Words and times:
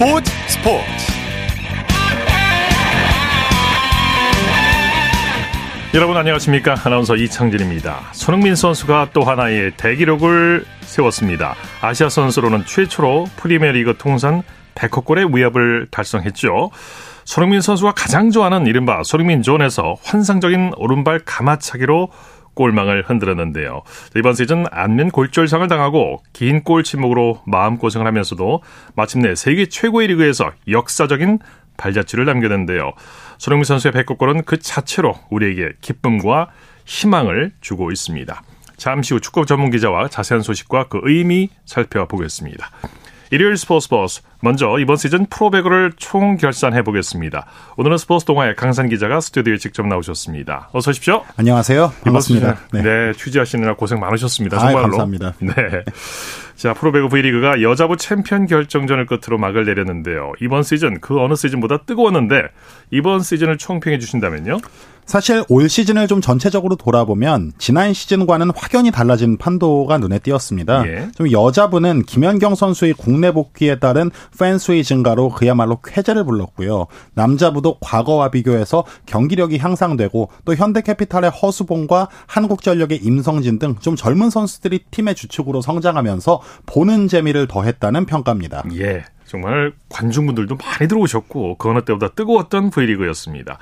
스포츠 0.00 0.32
스포츠. 0.48 0.82
여러분 5.92 6.16
안녕하십니까? 6.16 6.74
아나운서 6.82 7.16
이창진입니다. 7.16 8.08
손흥민 8.12 8.54
선수가 8.54 9.10
또 9.12 9.20
하나의 9.20 9.72
대기록을 9.76 10.64
세웠습니다. 10.80 11.54
아시아 11.82 12.08
선수로는 12.08 12.64
최초로 12.64 13.26
프리미어리그 13.36 13.98
통산 13.98 14.42
100호 14.74 15.04
골의 15.04 15.34
위협을 15.34 15.88
달성했죠. 15.90 16.70
손흥민 17.26 17.60
선수가 17.60 17.92
가장 17.92 18.30
좋아하는 18.30 18.66
이른바 18.66 19.02
손흥민 19.02 19.42
존에서 19.42 19.96
환상적인 20.02 20.72
오른발 20.78 21.20
가마차기로 21.26 22.08
골망을 22.60 23.04
흔들었는데요. 23.08 23.80
이번 24.16 24.34
시즌 24.34 24.66
안면 24.70 25.10
골절상을 25.12 25.66
당하고 25.66 26.22
긴 26.34 26.60
골 26.62 26.84
침묵으로 26.84 27.40
마음고생을 27.46 28.06
하면서도 28.06 28.62
마침내 28.94 29.34
세계 29.34 29.64
최고의 29.64 30.08
리그에서 30.08 30.52
역사적인 30.68 31.38
발자취를 31.78 32.26
남겼는데요. 32.26 32.92
손흥민 33.38 33.64
선수의 33.64 33.92
백골골은 33.92 34.44
그 34.44 34.58
자체로 34.58 35.14
우리에게 35.30 35.70
기쁨과 35.80 36.50
희망을 36.84 37.52
주고 37.62 37.90
있습니다. 37.90 38.42
잠시 38.76 39.14
후 39.14 39.20
축구 39.20 39.46
전문 39.46 39.70
기자와 39.70 40.08
자세한 40.08 40.42
소식과 40.42 40.88
그 40.88 41.00
의미 41.04 41.48
살펴보겠습니다. 41.64 42.70
일요일 43.30 43.56
스포츠 43.56 43.88
버스 43.88 44.20
먼저 44.40 44.78
이번 44.78 44.96
시즌 44.96 45.26
프로배구를 45.26 45.92
총 45.96 46.36
결산해 46.36 46.82
보겠습니다. 46.82 47.46
오늘은 47.76 47.98
스포츠 47.98 48.24
동아의 48.24 48.56
강산 48.56 48.88
기자가 48.88 49.20
스튜디오에 49.20 49.58
직접 49.58 49.86
나오셨습니다. 49.86 50.70
어서 50.72 50.90
오십시오. 50.90 51.22
안녕하세요. 51.36 51.92
반갑습니다. 52.02 52.58
네. 52.72 52.82
네, 52.82 53.12
취재하시느라 53.12 53.76
고생 53.76 54.00
많으셨습니다. 54.00 54.58
정말로. 54.58 54.78
아, 54.78 54.82
감사합니다. 54.82 55.34
네. 55.40 55.54
자, 56.56 56.74
프로배구 56.74 57.08
V리그가 57.08 57.62
여자부 57.62 57.96
챔피언 57.96 58.46
결정전을 58.46 59.06
끝으로 59.06 59.38
막을 59.38 59.64
내렸는데요. 59.64 60.32
이번 60.40 60.62
시즌 60.62 61.00
그 61.00 61.18
어느 61.20 61.34
시즌보다 61.34 61.84
뜨거웠는데 61.84 62.42
이번 62.90 63.20
시즌을 63.20 63.58
총평해 63.58 63.98
주신다면요? 63.98 64.58
사실 65.10 65.42
올 65.48 65.68
시즌을 65.68 66.06
좀 66.06 66.20
전체적으로 66.20 66.76
돌아보면 66.76 67.50
지난 67.58 67.92
시즌과는 67.92 68.52
확연히 68.54 68.92
달라진 68.92 69.38
판도가 69.38 69.98
눈에 69.98 70.20
띄었습니다. 70.20 70.86
예. 70.86 71.08
좀 71.16 71.32
여자부는 71.32 72.04
김연경 72.04 72.54
선수의 72.54 72.92
국내 72.92 73.32
복귀에 73.32 73.80
따른 73.80 74.12
팬수의 74.38 74.84
증가로 74.84 75.30
그야말로 75.30 75.80
쾌재를 75.80 76.22
불렀고요. 76.24 76.86
남자부도 77.14 77.78
과거와 77.80 78.30
비교해서 78.30 78.84
경기력이 79.06 79.58
향상되고 79.58 80.30
또 80.44 80.54
현대캐피탈의 80.54 81.30
허수봉과 81.32 82.08
한국전력의 82.26 83.00
임성진 83.02 83.58
등 83.58 83.70
좀 83.80 83.96
젊은 83.96 84.30
선수들이 84.30 84.84
팀의 84.90 85.14
주축으로 85.16 85.60
성장하면서 85.62 86.40
보는 86.66 87.08
재미를 87.08 87.48
더했다는 87.48 88.06
평가입니다. 88.06 88.62
예. 88.74 89.04
정말 89.30 89.72
관중분들도 89.88 90.56
많이 90.56 90.88
들어오셨고 90.88 91.58
그 91.58 91.70
어느 91.70 91.82
때보다 91.82 92.08
뜨거웠던 92.08 92.70
V리그였습니다. 92.70 93.58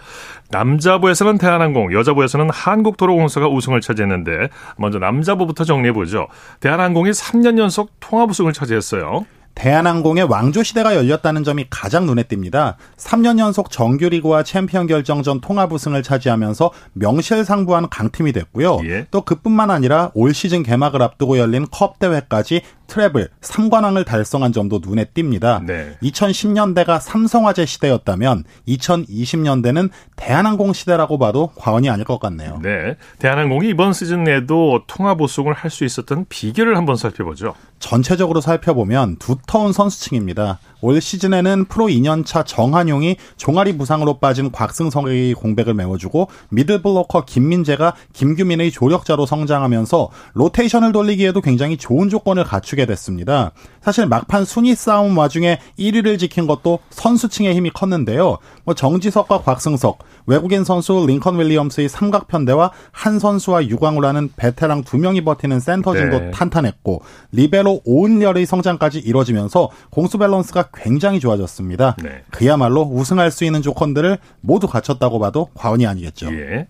남자부에서는 0.51 1.37
대한항공, 1.37 1.93
여자부에서는 1.93 2.49
한국도로공사가 2.49 3.49
우승을 3.49 3.83
차지했는데 3.83 4.49
먼저 4.79 4.99
남자부부터 4.99 5.65
정리해 5.65 5.93
보죠. 5.93 6.29
대한항공이 6.61 7.11
3년 7.11 7.59
연속 7.59 7.91
통합 8.01 8.31
우승을 8.31 8.55
차지했어요. 8.55 9.27
대한항공의 9.59 10.25
왕조 10.25 10.63
시대가 10.63 10.95
열렸다는 10.95 11.43
점이 11.43 11.67
가장 11.69 12.07
눈에 12.07 12.23
띕니다. 12.23 12.77
3년 12.97 13.39
연속 13.41 13.71
정규리그와 13.71 14.45
챔피언 14.45 14.87
결정전 14.87 15.41
통합 15.41 15.73
우승을 15.73 16.03
차지하면서 16.03 16.71
명실상부한 16.93 17.89
강팀이 17.91 18.33
됐고요. 18.33 18.79
예. 18.85 19.07
또 19.11 19.23
그뿐만 19.23 19.71
아니라 19.71 20.13
올 20.15 20.33
시즌 20.33 20.63
개막을 20.63 21.03
앞두고 21.03 21.39
열린 21.39 21.67
컵 21.71 21.99
대회까지 21.99 22.63
트레블 22.89 23.29
3관왕을 23.43 24.05
달성한 24.05 24.53
점도 24.53 24.81
눈에 24.85 25.05
띕니다. 25.05 25.65
네. 25.65 25.97
2010년대가 26.03 26.99
삼성화재 27.01 27.67
시대였다면 27.67 28.45
2020년대는 28.67 29.91
대한항공 30.17 30.73
시대라고 30.73 31.19
봐도 31.19 31.53
과언이 31.55 31.89
아닐 31.89 32.05
것 32.05 32.19
같네요. 32.19 32.59
네. 32.63 32.97
대한항공이 33.21 33.69
이번 33.69 33.93
시즌에도 33.93 34.83
통합 34.89 35.21
우승을 35.21 35.53
할 35.53 35.69
수 35.69 35.85
있었던 35.85 36.25
비결을 36.31 36.79
한번 36.79 36.97
살펴보죠. 36.97 37.55
전체적으로 37.79 38.41
살펴보면 38.41 39.17
두터운 39.19 39.73
선수층입니다. 39.75 40.59
올 40.81 41.01
시즌에는 41.01 41.67
프로 41.67 41.87
2년차 41.87 42.47
정한용이 42.47 43.17
종아리 43.37 43.77
부상으로 43.77 44.19
빠진 44.19 44.51
곽승석의 44.51 45.35
공백을 45.35 45.75
메워주고 45.75 46.29
미들블로커 46.49 47.27
김민재가 47.27 47.95
김규민의 48.15 48.71
조력자로 48.71 49.27
성장하면서 49.27 50.09
로테이션을 50.35 50.93
돌리기에도 50.93 51.43
굉장히 51.43 51.77
좋은 51.77 52.09
조건을 52.09 52.45
갖추게 52.45 52.78
됐습니다. 52.87 53.53
사실 53.83 54.07
막판 54.07 54.45
순위 54.45 54.75
싸움 54.75 55.17
와중에 55.17 55.59
1위를 55.79 56.19
지킨 56.19 56.47
것도 56.47 56.81
선수층의 56.91 57.55
힘이 57.55 57.71
컸는데요. 57.71 58.39
뭐 58.65 58.75
정지석과 58.75 59.43
곽승석, 59.43 59.99
외국인 60.27 60.65
선수 60.65 61.05
링컨 61.07 61.39
윌리엄스의 61.39 61.89
삼각편대와 61.89 62.73
한선수와 62.93 63.67
유광우라는 63.67 64.31
베테랑 64.37 64.85
두 64.85 64.99
명이 64.99 65.25
버티는 65.25 65.61
세터진도 65.61 66.19
네. 66.19 66.31
탄탄했고 66.33 67.03
리베로 67.33 67.81
오은렬의 67.85 68.45
성장까지 68.45 68.99
이뤄지면서 68.99 69.71
공수 69.91 70.19
밸런스가 70.19 70.69
굉장히 70.75 71.21
좋아졌습니다. 71.21 71.97
네. 72.03 72.23
그야말로 72.31 72.83
우승할 72.83 73.31
수 73.31 73.45
있는 73.45 73.63
조건들을 73.63 74.19
모두 74.41 74.67
갖췄다고 74.67 75.19
봐도 75.19 75.49
과언이 75.55 75.87
아니겠죠. 75.87 76.31
예. 76.33 76.67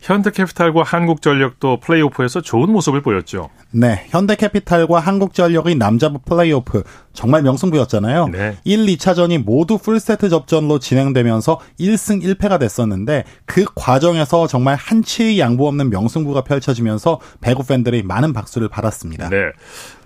현대캐피탈과 0.00 0.82
한국전력도 0.82 1.80
플레이오프에서 1.80 2.40
좋은 2.40 2.70
모습을 2.70 3.02
보였죠. 3.02 3.50
네, 3.70 4.06
현대캐피탈과 4.08 4.98
한국전력의 4.98 5.76
남자부 5.76 6.18
플레이오프 6.20 6.82
정말 7.12 7.42
명승부였잖아요. 7.42 8.28
네. 8.28 8.56
1, 8.64 8.86
2차전이 8.86 9.42
모두 9.44 9.78
풀세트 9.78 10.28
접전로 10.28 10.78
진행되면서 10.78 11.60
1승 11.78 12.22
1패가 12.22 12.58
됐었는데 12.58 13.24
그 13.44 13.64
과정에서 13.74 14.46
정말 14.46 14.76
한치의 14.76 15.38
양보 15.38 15.68
없는 15.68 15.90
명승부가 15.90 16.44
펼쳐지면서 16.44 17.20
배구 17.40 17.66
팬들이 17.66 18.02
많은 18.02 18.32
박수를 18.32 18.68
받았습니다. 18.68 19.28
네. 19.28 19.36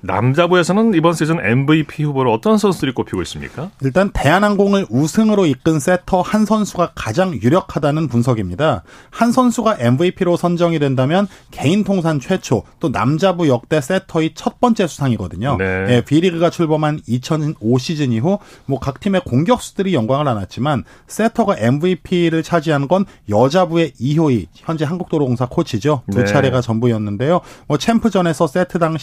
남자부에서는 0.04 0.94
이번 0.94 1.14
시즌 1.14 1.44
MVP 1.44 2.04
후보로 2.04 2.32
어떤 2.32 2.56
선수들이 2.58 2.92
꼽히고 2.92 3.22
있습니까? 3.22 3.70
일단 3.82 4.10
대한항공을 4.12 4.86
우승으로 4.88 5.46
이끈 5.46 5.80
세터 5.80 6.20
한 6.20 6.44
선수가 6.44 6.92
가장 6.94 7.34
유력하다는 7.34 8.06
분석입니다. 8.08 8.84
한 9.10 9.32
선수가 9.32 9.78
MVP로 9.80 10.36
선정이 10.36 10.78
된다면 10.78 11.26
개인 11.50 11.82
통산 11.82 12.20
최초 12.20 12.62
또 12.78 12.90
남자부 12.90 13.48
역대 13.48 13.80
세터의 13.80 14.32
첫 14.34 14.60
번째 14.60 14.86
수상이거든요. 14.86 15.56
네. 15.58 15.84
네, 15.86 16.04
B리그가 16.04 16.50
출범한 16.50 17.00
2005 17.06 17.78
시즌 17.78 18.12
이후 18.12 18.38
뭐 18.66 18.78
각 18.84 19.00
팀의 19.00 19.22
공격수들이 19.24 19.94
영광을 19.94 20.28
안았지만 20.28 20.84
세터가 21.06 21.56
MVP를 21.58 22.42
차지한 22.42 22.86
건 22.86 23.06
여자부의 23.30 23.92
이효희 23.98 24.48
현재 24.52 24.84
한국도로공사 24.84 25.46
코치죠. 25.46 26.02
두 26.10 26.18
네. 26.18 26.24
차례가 26.26 26.60
전부였는데요. 26.60 27.40
뭐 27.66 27.78
챔프전에서 27.78 28.46
세트당 28.46 28.98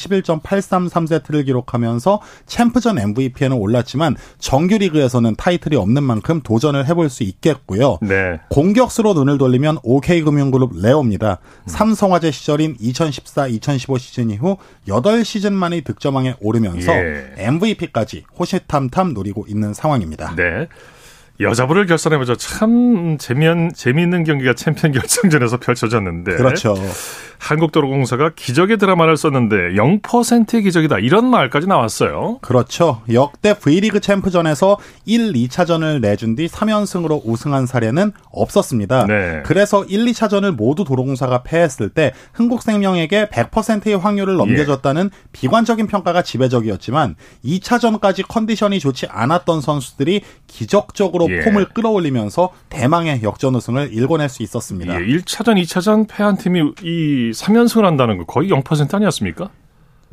11.833세트를 0.92 1.46
기록하면서 1.46 2.22
챔프전 2.46 3.00
MVP에는 3.00 3.58
올랐지만 3.58 4.16
정규리그에서는 4.40 5.36
타이틀이 5.36 5.76
없는 5.76 6.04
만큼 6.04 6.42
도전을 6.42 6.88
해볼 6.88 7.10
수 7.10 7.24
있겠고요. 7.24 7.98
네. 8.02 8.40
공격수로 8.50 9.14
눈을 9.14 9.38
돌리면 9.38 9.80
OK금융그룹 9.84 10.74
레오입니다. 10.82 11.40
음. 11.42 11.68
삼성화재 11.68 12.32
시절인 12.32 12.78
2014-2015 12.78 14.00
시즌 14.00 14.30
이후 14.30 14.58
8시즌 14.88 15.54
만의 15.54 15.82
득점왕에 15.82 16.36
오르면서 16.40 16.92
예. 16.94 17.34
MVP까지 17.38 18.26
호시탐탐 18.38 19.14
노리고 19.14 19.46
있는 19.48 19.74
상황입니다. 19.74 20.36
네. 20.36 20.68
여자부를 21.40 21.86
결선해보죠. 21.88 22.36
참 22.36 23.18
재미한, 23.18 23.72
재미있는 23.74 24.24
경기가 24.24 24.54
챔피언 24.54 24.92
결정전에서 24.94 25.58
펼쳐졌는데. 25.58 26.36
그렇죠. 26.36 26.76
한국도로공사가 27.40 28.32
기적의 28.36 28.78
드라마를 28.78 29.18
썼는데 29.18 29.74
0%의 29.74 30.62
기적이다. 30.62 31.00
이런 31.00 31.26
말까지 31.26 31.66
나왔어요. 31.66 32.38
그렇죠. 32.42 33.02
역대 33.12 33.56
V리그 33.56 34.00
챔프전에서 34.00 34.78
1, 35.06 35.34
2차전을 35.34 36.02
내준 36.02 36.36
뒤 36.36 36.48
3연승으로 36.48 37.22
우승한 37.26 37.66
사례는 37.66 38.12
없었습니다. 38.32 39.08
네. 39.08 39.42
그래서 39.44 39.84
1, 39.84 40.06
2차전을 40.06 40.52
모두 40.52 40.84
도로공사가 40.84 41.42
패했을 41.42 41.90
때 41.90 42.14
흥국생명에게 42.34 43.30
100%의 43.30 43.98
확률을 43.98 44.36
넘겨줬다는 44.36 45.10
예. 45.12 45.30
비관적인 45.32 45.88
평가가 45.88 46.22
지배적이었지만 46.22 47.16
2차전까지 47.44 48.28
컨디션이 48.28 48.80
좋지 48.80 49.08
않았던 49.08 49.62
선수들이 49.62 50.22
기적적으로 50.46 51.21
예. 51.30 51.42
폼을 51.42 51.70
끌어올리면서 51.70 52.52
대망의 52.70 53.22
역전 53.24 53.56
우승을 53.56 53.94
일궈낼 53.94 54.30
수 54.30 54.44
있었습니다. 54.44 54.94
예. 54.94 55.06
1차전, 55.06 55.62
2차전 55.62 56.08
패한 56.08 56.38
팀이 56.38 56.60
이 56.82 57.32
3연승을 57.32 57.84
한다는 57.84 58.18
거 58.18 58.26
거의 58.26 58.50
0% 58.50 58.94
아니었습니까? 58.94 59.50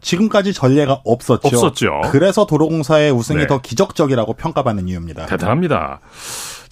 지금까지 0.00 0.52
전례가 0.52 1.00
없었죠. 1.04 1.48
없었죠. 1.48 2.02
그래서 2.10 2.46
도로공사의 2.46 3.10
우승이 3.10 3.40
네. 3.40 3.46
더 3.46 3.60
기적적이라고 3.60 4.34
평가받는 4.34 4.88
이유입니다. 4.88 5.26
대단합니다. 5.26 6.00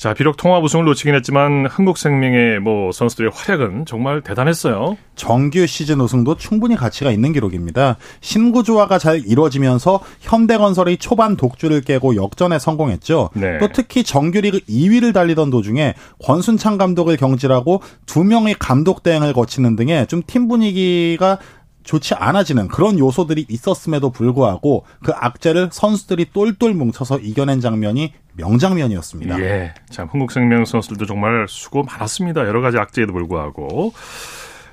자, 0.06 0.14
비록 0.14 0.36
통합 0.36 0.62
우승을 0.62 0.84
놓치긴 0.84 1.16
했지만 1.16 1.66
한국생명의 1.66 2.60
뭐 2.60 2.92
선수들의 2.92 3.32
활약은 3.34 3.86
정말 3.86 4.20
대단했어요. 4.20 4.96
정규 5.16 5.66
시즌 5.66 6.00
우승도 6.00 6.36
충분히 6.36 6.76
가치가 6.76 7.10
있는 7.10 7.32
기록입니다. 7.32 7.96
신구조화가 8.20 8.98
잘 9.00 9.20
이루어지면서 9.26 9.98
현대건설이 10.20 10.98
초반 10.98 11.36
독주를 11.36 11.80
깨고 11.80 12.14
역전에 12.14 12.60
성공했죠. 12.60 13.30
네. 13.34 13.58
또 13.58 13.66
특히 13.72 14.04
정규리그 14.04 14.60
2위를 14.68 15.12
달리던 15.12 15.50
도중에 15.50 15.94
권순창 16.22 16.78
감독을 16.78 17.16
경질하고 17.16 17.82
두 18.06 18.22
명의 18.22 18.54
감독 18.54 19.02
대행을 19.02 19.32
거치는 19.32 19.74
등의 19.74 20.06
좀 20.06 20.22
팀 20.24 20.46
분위기가 20.46 21.38
좋지 21.86 22.14
않아지는 22.14 22.68
그런 22.68 22.98
요소들이 22.98 23.46
있었음에도 23.48 24.10
불구하고 24.10 24.84
그 25.02 25.12
악재를 25.14 25.70
선수들이 25.72 26.26
똘똘 26.32 26.74
뭉쳐서 26.74 27.20
이겨낸 27.20 27.60
장면이 27.60 28.12
명장면이었습니다. 28.34 29.40
예. 29.40 29.74
참, 29.88 30.08
흥국생명 30.08 30.66
선수들도 30.66 31.06
정말 31.06 31.46
수고 31.48 31.84
많았습니다. 31.84 32.42
여러 32.46 32.60
가지 32.60 32.76
악재에도 32.76 33.12
불구하고. 33.12 33.94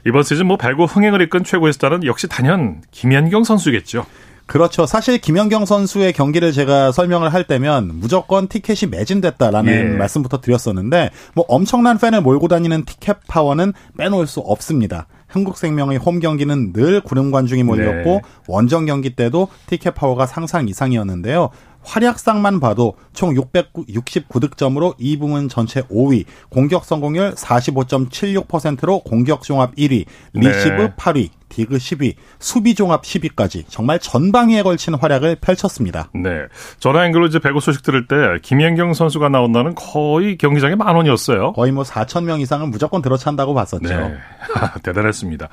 이번 0.05 0.23
시즌 0.23 0.47
뭐 0.47 0.57
발고 0.57 0.85
흥행을 0.85 1.21
이끈 1.21 1.45
최고의 1.45 1.71
스타는 1.73 2.03
역시 2.03 2.27
단연 2.27 2.81
김연경 2.91 3.45
선수겠죠. 3.45 4.05
그렇죠. 4.45 4.85
사실 4.85 5.19
김연경 5.19 5.65
선수의 5.65 6.11
경기를 6.11 6.51
제가 6.51 6.91
설명을 6.91 7.33
할 7.33 7.45
때면 7.45 7.91
무조건 7.93 8.49
티켓이 8.49 8.91
매진됐다라는 8.91 9.73
예. 9.73 9.97
말씀부터 9.97 10.41
드렸었는데 10.41 11.11
뭐 11.33 11.45
엄청난 11.47 11.97
팬을 11.97 12.21
몰고 12.21 12.49
다니는 12.49 12.83
티켓 12.83 13.17
파워는 13.27 13.71
빼놓을 13.97 14.27
수 14.27 14.41
없습니다. 14.41 15.07
흥국생명의 15.33 15.97
홈 15.97 16.19
경기는 16.19 16.73
늘 16.73 17.01
구름 17.01 17.31
관중이 17.31 17.63
몰렸고 17.63 18.09
네. 18.09 18.21
원정 18.47 18.85
경기 18.85 19.15
때도 19.15 19.47
티켓 19.65 19.95
파워가 19.95 20.27
상상 20.27 20.67
이상이었는데요. 20.67 21.49
활약상만 21.81 22.59
봐도 22.59 22.93
총 23.13 23.33
669득점으로 23.33 24.93
이 24.99 25.17
부문 25.17 25.49
전체 25.49 25.81
5위, 25.81 26.25
공격 26.49 26.85
성공률 26.85 27.33
45.76%로 27.33 28.99
공격 28.99 29.41
종합 29.41 29.75
1위, 29.75 30.05
리시브 30.33 30.81
네. 30.81 30.93
8위, 30.95 31.29
디그 31.53 31.77
10위, 31.77 32.15
수비 32.39 32.73
종합 32.73 33.03
10위까지 33.03 33.65
정말 33.67 33.99
전방위에 33.99 34.63
걸친 34.63 34.95
활약을 34.95 35.37
펼쳤습니다. 35.41 36.09
네. 36.15 36.43
전화 36.79 37.03
연결로 37.05 37.27
이제 37.27 37.39
배구 37.39 37.59
소식 37.59 37.83
들을 37.83 38.07
때 38.07 38.15
김연경 38.41 38.93
선수가 38.93 39.29
나온다는 39.29 39.75
거의 39.75 40.37
경기장에 40.37 40.75
만원이었어요. 40.75 41.53
거의 41.53 41.71
뭐 41.71 41.83
4천 41.83 42.23
명 42.23 42.39
이상은 42.41 42.71
무조건 42.71 43.01
들어찬다고 43.01 43.53
봤었죠. 43.53 43.79
네. 43.87 44.15
대단했습니다. 44.81 45.49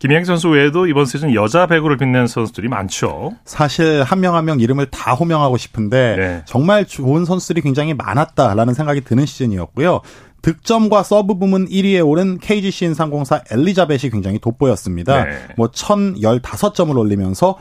김연경 0.00 0.24
선수 0.24 0.48
외에도 0.48 0.86
이번 0.86 1.04
시즌 1.06 1.34
여자 1.34 1.66
배구를 1.66 1.96
빛낸 1.96 2.26
선수들이 2.26 2.68
많죠. 2.68 3.32
사실 3.44 4.02
한 4.02 4.16
명 4.20 4.34
한명 4.34 4.46
명 4.46 4.60
이름을 4.60 4.86
다 4.86 5.12
호명하고 5.14 5.56
싶은데 5.56 6.16
네. 6.16 6.42
정말 6.46 6.84
좋은 6.86 7.24
선수들이 7.24 7.60
굉장히 7.60 7.94
많았다라는 7.94 8.74
생각이 8.74 9.02
드는 9.02 9.26
시즌이었고요. 9.26 10.00
득점과 10.46 11.02
서브 11.02 11.38
부문 11.38 11.66
1위에 11.68 12.06
오른 12.06 12.38
KGC 12.38 12.84
인삼공사 12.84 13.42
엘리자벳이 13.50 14.10
굉장히 14.12 14.38
돋보였습니다. 14.38 15.24
네. 15.24 15.38
뭐 15.56 15.66
1015점을 15.72 16.96
올리면서 16.96 17.58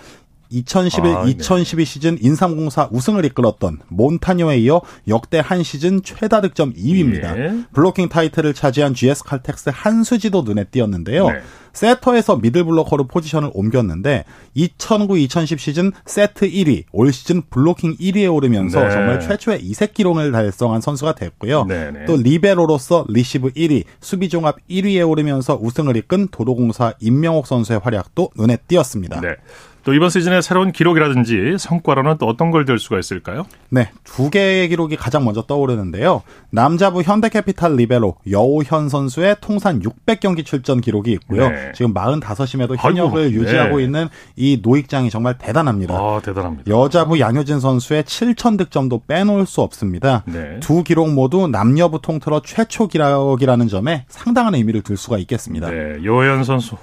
2011, 0.52 1.16
아, 1.16 1.24
2012 1.26 1.84
네. 1.84 1.92
시즌 1.92 2.18
인삼공사 2.22 2.90
우승을 2.92 3.26
이끌었던 3.26 3.80
몬타뇨에 3.88 4.60
이어 4.60 4.82
역대 5.08 5.42
한 5.44 5.64
시즌 5.64 6.04
최다 6.04 6.42
득점 6.42 6.76
2위입니다. 6.76 7.38
예. 7.40 7.64
블로킹 7.74 8.08
타이틀을 8.10 8.54
차지한 8.54 8.94
GS 8.94 9.24
칼텍스 9.24 9.72
한수지도 9.74 10.44
눈에 10.44 10.66
띄었는데요. 10.66 11.28
네. 11.30 11.40
세터에서 11.76 12.38
미들 12.38 12.64
블로커로 12.64 13.06
포지션을 13.06 13.52
옮겼는데 13.54 14.24
2009-2010 14.58 15.60
시즌 15.60 15.92
세트 16.06 16.50
1위, 16.50 16.86
올 16.92 17.12
시즌 17.14 17.44
블로킹 17.50 17.98
1위에 17.98 18.34
오르면서 18.34 18.84
네. 18.84 18.90
정말 18.92 19.20
최초의 19.20 19.62
이색 19.62 19.94
기록을 19.94 20.32
달성한 20.32 20.82
선수가 20.82 21.16
됐고요. 21.16 21.66
네, 21.66 21.92
네. 21.92 22.06
또 22.06 22.16
리베로로서 22.18 23.06
리시브 23.10 23.52
1위, 23.52 23.84
수비 24.00 24.30
종합 24.30 24.56
1위에 24.70 25.08
오르면서 25.08 25.60
우승을 25.62 25.98
이끈 25.98 26.30
도로공사 26.30 26.94
임명옥 27.00 27.46
선수의 27.46 27.80
활약도 27.84 28.32
눈에 28.36 28.58
띄었습니다. 28.68 29.22
네. 29.22 29.36
또 29.84 29.94
이번 29.94 30.10
시즌의 30.10 30.42
새로운 30.42 30.72
기록이라든지 30.72 31.58
성과로는 31.60 32.18
또 32.18 32.26
어떤 32.26 32.50
걸 32.50 32.66
들 32.66 32.80
수가 32.80 32.98
있을까요? 32.98 33.46
네, 33.70 33.92
두 34.04 34.32
개의 34.32 34.68
기록이 34.70 34.96
가장 34.96 35.24
먼저 35.24 35.44
떠오르는데요. 35.44 36.24
남자부 36.50 37.04
현대캐피탈 37.04 37.76
리베로 37.76 38.16
여오현 38.32 38.90
선수의 38.90 39.36
통산 39.42 39.82
600경기 39.82 40.44
출전 40.44 40.82
기록이 40.82 41.12
있고요. 41.12 41.50
네. 41.50 41.65
지금 41.74 41.94
45세임에도 41.94 42.76
현역을 42.78 43.24
아이고, 43.24 43.34
유지하고 43.34 43.78
네. 43.78 43.84
있는 43.84 44.10
이 44.36 44.60
노익장이 44.62 45.10
정말 45.10 45.38
대단합니다. 45.38 45.94
아, 45.96 46.22
대단합니다. 46.24 46.70
여자부 46.70 47.20
양효진 47.20 47.60
선수의 47.60 48.04
7,000득점도 48.04 49.08
빼놓을 49.08 49.46
수 49.46 49.62
없습니다. 49.62 50.24
네. 50.26 50.60
두 50.60 50.84
기록 50.84 51.12
모두 51.12 51.48
남녀부 51.48 52.02
통틀어 52.02 52.42
최초 52.44 52.88
기록이라는 52.88 53.68
점에 53.68 54.06
상당한 54.08 54.56
의미를 54.56 54.82
둘 54.82 54.98
수가 54.98 55.18
있겠습니다. 55.20 55.70
네, 55.70 56.04
여우현 56.04 56.44
선수 56.44 56.76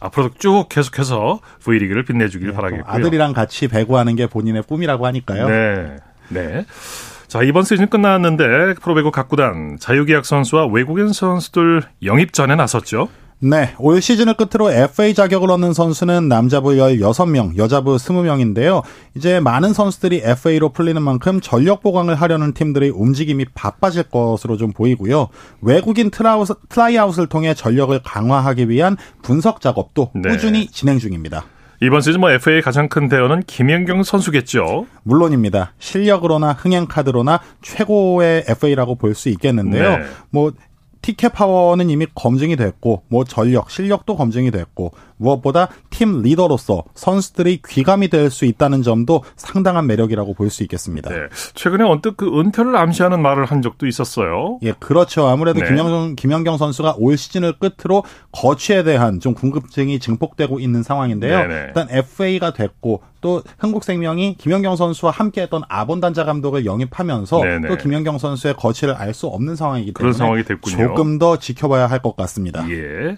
앞으로도 0.00 0.34
쭉 0.38 0.66
계속해서 0.68 1.40
V리그를 1.64 2.04
빛내주길 2.04 2.48
네, 2.48 2.54
바라겠고요. 2.54 2.84
아들이랑 2.86 3.32
같이 3.32 3.68
배구하는 3.68 4.16
게 4.16 4.26
본인의 4.26 4.64
꿈이라고 4.64 5.06
하니까요. 5.06 5.48
네. 5.48 5.96
네. 6.28 6.66
자, 7.26 7.42
이번 7.42 7.64
시즌 7.64 7.88
끝났는데 7.88 8.74
프로배구 8.80 9.10
각 9.10 9.28
구단 9.28 9.76
자유계약 9.80 10.24
선수와 10.24 10.66
외국인 10.66 11.12
선수들 11.12 11.82
영입 12.04 12.32
전에 12.32 12.54
나섰죠. 12.54 13.08
네, 13.40 13.74
올 13.78 14.00
시즌을 14.00 14.34
끝으로 14.34 14.70
FA 14.70 15.12
자격을 15.12 15.50
얻는 15.50 15.74
선수는 15.74 16.28
남자부 16.28 16.70
16명, 16.70 17.58
여자부 17.58 17.96
20명인데요. 17.96 18.82
이제 19.16 19.38
많은 19.38 19.74
선수들이 19.74 20.22
FA로 20.24 20.70
풀리는 20.70 21.00
만큼 21.02 21.40
전력 21.42 21.82
보강을 21.82 22.14
하려는 22.14 22.54
팀들의 22.54 22.88
움직임이 22.90 23.44
바빠질 23.54 24.04
것으로 24.04 24.56
좀 24.56 24.72
보이고요. 24.72 25.28
외국인 25.60 26.10
트라우스, 26.10 26.54
트라이아웃을 26.70 27.26
통해 27.26 27.52
전력을 27.52 27.98
강화하기 28.02 28.70
위한 28.70 28.96
분석 29.20 29.60
작업도 29.60 30.12
네. 30.14 30.30
꾸준히 30.30 30.66
진행 30.68 30.98
중입니다. 30.98 31.44
이번 31.82 32.00
시즌 32.00 32.20
뭐 32.20 32.30
FA 32.30 32.62
가장 32.62 32.88
큰 32.88 33.10
대어는 33.10 33.42
김연경 33.46 34.04
선수겠죠. 34.04 34.86
물론입니다. 35.02 35.74
실력으로나 35.78 36.52
흥행 36.52 36.86
카드로나 36.86 37.40
최고의 37.60 38.44
FA라고 38.48 38.94
볼 38.94 39.14
수 39.14 39.28
있겠는데요. 39.28 39.98
네. 39.98 40.04
뭐 40.30 40.52
티켓 41.04 41.34
파워는 41.34 41.90
이미 41.90 42.06
검증이 42.14 42.56
됐고 42.56 43.02
뭐 43.08 43.24
전력, 43.24 43.70
실력도 43.70 44.16
검증이 44.16 44.50
됐고 44.50 44.92
무엇보다 45.16 45.68
팀 45.90 46.22
리더로서 46.22 46.84
선수들이 46.94 47.60
귀감이 47.66 48.08
될 48.08 48.30
수 48.30 48.44
있다는 48.44 48.82
점도 48.82 49.22
상당한 49.36 49.86
매력이라고 49.86 50.34
볼 50.34 50.50
수 50.50 50.62
있겠습니다. 50.64 51.10
네. 51.10 51.16
최근에 51.54 51.84
언뜻 51.84 52.16
그 52.16 52.26
은퇴를 52.40 52.76
암시하는 52.76 53.20
말을 53.22 53.44
한 53.44 53.62
적도 53.62 53.86
있었어요. 53.86 54.58
예, 54.62 54.72
그렇죠. 54.72 55.26
아무래도 55.26 55.60
네. 55.60 55.68
김영경, 55.68 56.16
김연경 56.16 56.56
선수가 56.58 56.96
올 56.98 57.16
시즌을 57.16 57.54
끝으로 57.58 58.02
거취에 58.32 58.82
대한 58.82 59.20
좀 59.20 59.34
궁금증이 59.34 59.98
증폭되고 60.00 60.58
있는 60.60 60.82
상황인데요. 60.82 61.38
네네. 61.38 61.54
네. 61.54 61.64
일단 61.68 61.86
FA가 61.90 62.52
됐고 62.52 63.02
또 63.20 63.42
한국생명이 63.58 64.36
김연경 64.38 64.76
선수와 64.76 65.12
함께했던 65.12 65.62
아본단자 65.68 66.24
감독을 66.24 66.66
영입하면서 66.66 67.40
네네. 67.40 67.58
네. 67.60 67.68
또 67.68 67.76
김연경 67.76 68.18
선수의 68.18 68.54
거취를 68.54 68.94
알 68.94 69.14
수 69.14 69.28
없는 69.28 69.54
상황이기 69.54 69.92
때문에 69.92 69.94
그런 69.94 70.12
상황이 70.12 70.42
됐군요. 70.44 70.76
조금 70.76 71.18
더 71.18 71.38
지켜봐야 71.38 71.86
할 71.86 72.00
것 72.00 72.16
같습니다. 72.16 72.68
예. 72.70 73.16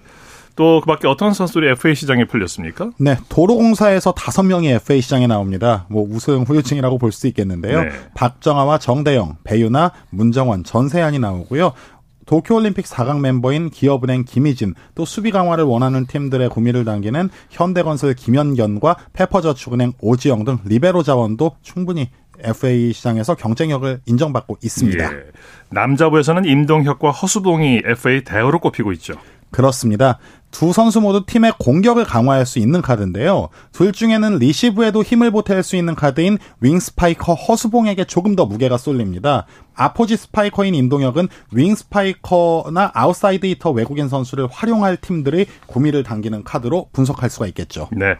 또 0.56 0.80
그밖에 0.80 1.06
어떤 1.06 1.32
선수들이 1.34 1.70
FA 1.72 1.94
시장에 1.94 2.25
풀렸습니까? 2.25 2.90
네, 2.98 3.16
도로공사에서 3.28 4.12
다섯 4.12 4.42
명이 4.42 4.68
FA 4.68 5.00
시장에 5.00 5.26
나옵니다. 5.26 5.86
뭐 5.88 6.06
우승 6.10 6.42
후유증이라고 6.42 6.98
볼 6.98 7.12
수 7.12 7.26
있겠는데요. 7.28 7.84
네. 7.84 7.90
박정아와 8.14 8.78
정대영, 8.78 9.36
배유나, 9.44 9.92
문정원, 10.10 10.64
전세환이 10.64 11.18
나오고요. 11.18 11.72
도쿄올림픽 12.26 12.84
4강 12.86 13.20
멤버인 13.20 13.70
기업은행 13.70 14.25
김희진, 14.25 14.75
또 14.96 15.04
수비 15.04 15.30
강화를 15.30 15.64
원하는 15.64 16.06
팀들의 16.06 16.48
구미를 16.48 16.84
당기는 16.84 17.30
현대건설 17.50 18.14
김현견과 18.14 18.96
페퍼저축은행 19.12 19.92
오지영 20.00 20.44
등 20.44 20.58
리베로 20.64 21.04
자원도 21.04 21.52
충분히 21.62 22.10
FA 22.40 22.92
시장에서 22.92 23.34
경쟁력을 23.36 24.00
인정받고 24.06 24.58
있습니다. 24.62 25.04
예. 25.04 25.16
남자부에서는 25.70 26.44
임동혁과 26.44 27.10
허수봉이 27.12 27.82
FA 27.86 28.25
대어로 28.25 28.59
꼽히고 28.58 28.92
있죠. 28.92 29.14
그렇습니다. 29.52 30.18
두 30.50 30.73
선수 30.73 31.00
모두 31.00 31.26
팀의 31.26 31.55
공격을 31.59 32.05
강화할 32.05 32.47
수 32.47 32.59
있는 32.59 32.81
카드인데요. 32.81 33.49
둘 33.73 33.93
중에는 33.93 34.38
리시브에도 34.38 35.03
힘을 35.03 35.31
보탤 35.31 35.62
수 35.62 35.76
있는 35.76 35.95
카드인 35.95 36.38
윙 36.61 36.81
스파이커 36.81 37.35
허수봉에게 37.35 38.05
조금 38.05 38.37
더 38.37 38.47
무게가 38.47 38.79
쏠립니다. 38.79 39.47
아포지 39.75 40.17
스파이커인 40.17 40.75
임동혁은 40.75 41.29
윙 41.53 41.75
스파이커나 41.75 42.93
아웃사이드 42.95 43.47
히터 43.47 43.73
외국인 43.73 44.09
선수를 44.09 44.49
활용할 44.50 44.97
팀들의 44.97 45.47
구미를 45.67 46.03
당기는 46.03 46.43
카드로 46.45 46.88
분석할 46.93 47.29
수가 47.29 47.47
있겠죠. 47.49 47.88
네. 47.93 48.17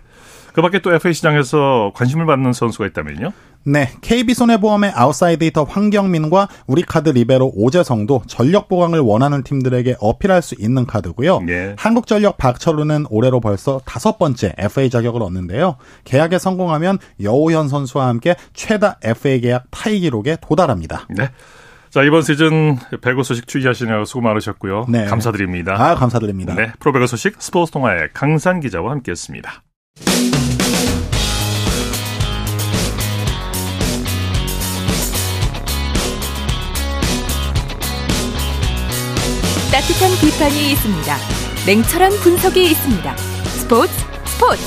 그 0.53 0.63
밖에 0.63 0.81
또 0.81 0.95
FA 0.95 1.13
시장에서 1.13 1.93
관심을 1.95 2.27
받는 2.27 2.53
선수가 2.53 2.87
있다면요? 2.87 3.33
네, 3.69 3.91
KB손해보험의 4.01 4.93
아웃사이드 4.95 5.43
히터 5.47 5.65
황경민과 5.65 6.49
우리카드 6.69 7.09
리베로 7.09 7.51
오재성도 7.57 8.23
전력 8.29 8.69
보강을 8.69 9.01
원하는 9.01 9.43
팀들에게 9.43 9.97
어필할 9.99 10.41
수 10.41 10.55
있는 10.57 10.87
카드고요. 10.87 11.41
예. 11.49 11.75
한국전력 11.77 12.39
박철우는 12.39 13.07
올해로 13.11 13.41
벌써 13.41 13.81
다섯 13.85 14.19
번째 14.19 14.55
FA 14.57 14.89
자격을 14.89 15.21
얻는데요. 15.21 15.79
계약에 16.05 16.39
성공하면 16.39 16.99
여오현 17.21 17.69
선수와 17.69 18.07
함께 18.07 18.37
최다 18.55 19.01
FA 19.03 19.41
계약 19.41 19.65
타이 19.73 19.99
기록에 19.99 20.37
도달합니다. 20.41 21.09
네. 21.11 21.29
자, 21.91 22.05
이번 22.05 22.23
시즌 22.23 22.79
배구 23.01 23.25
소식 23.25 23.49
취재하시느라 23.49 24.05
수고 24.05 24.21
많으셨고요. 24.21 24.87
네. 24.89 25.07
감사드립니다. 25.07 25.73
아, 25.73 25.97
감사드립니다. 25.97 26.55
네. 26.55 26.71
프로배구 26.79 27.09
소식 27.09 27.35
스포츠 27.41 27.73
동아의 27.73 28.11
강산 28.13 28.61
기자와 28.61 28.93
함께 28.93 29.11
했습니다. 29.11 29.65
따뜻한 39.77 40.09
비판이 40.23 40.73
있습니다. 40.73 41.17
냉철한 41.67 42.11
분석이 42.23 42.65
있습니다. 42.65 43.17
스포츠 43.17 43.93
스포츠 44.25 44.63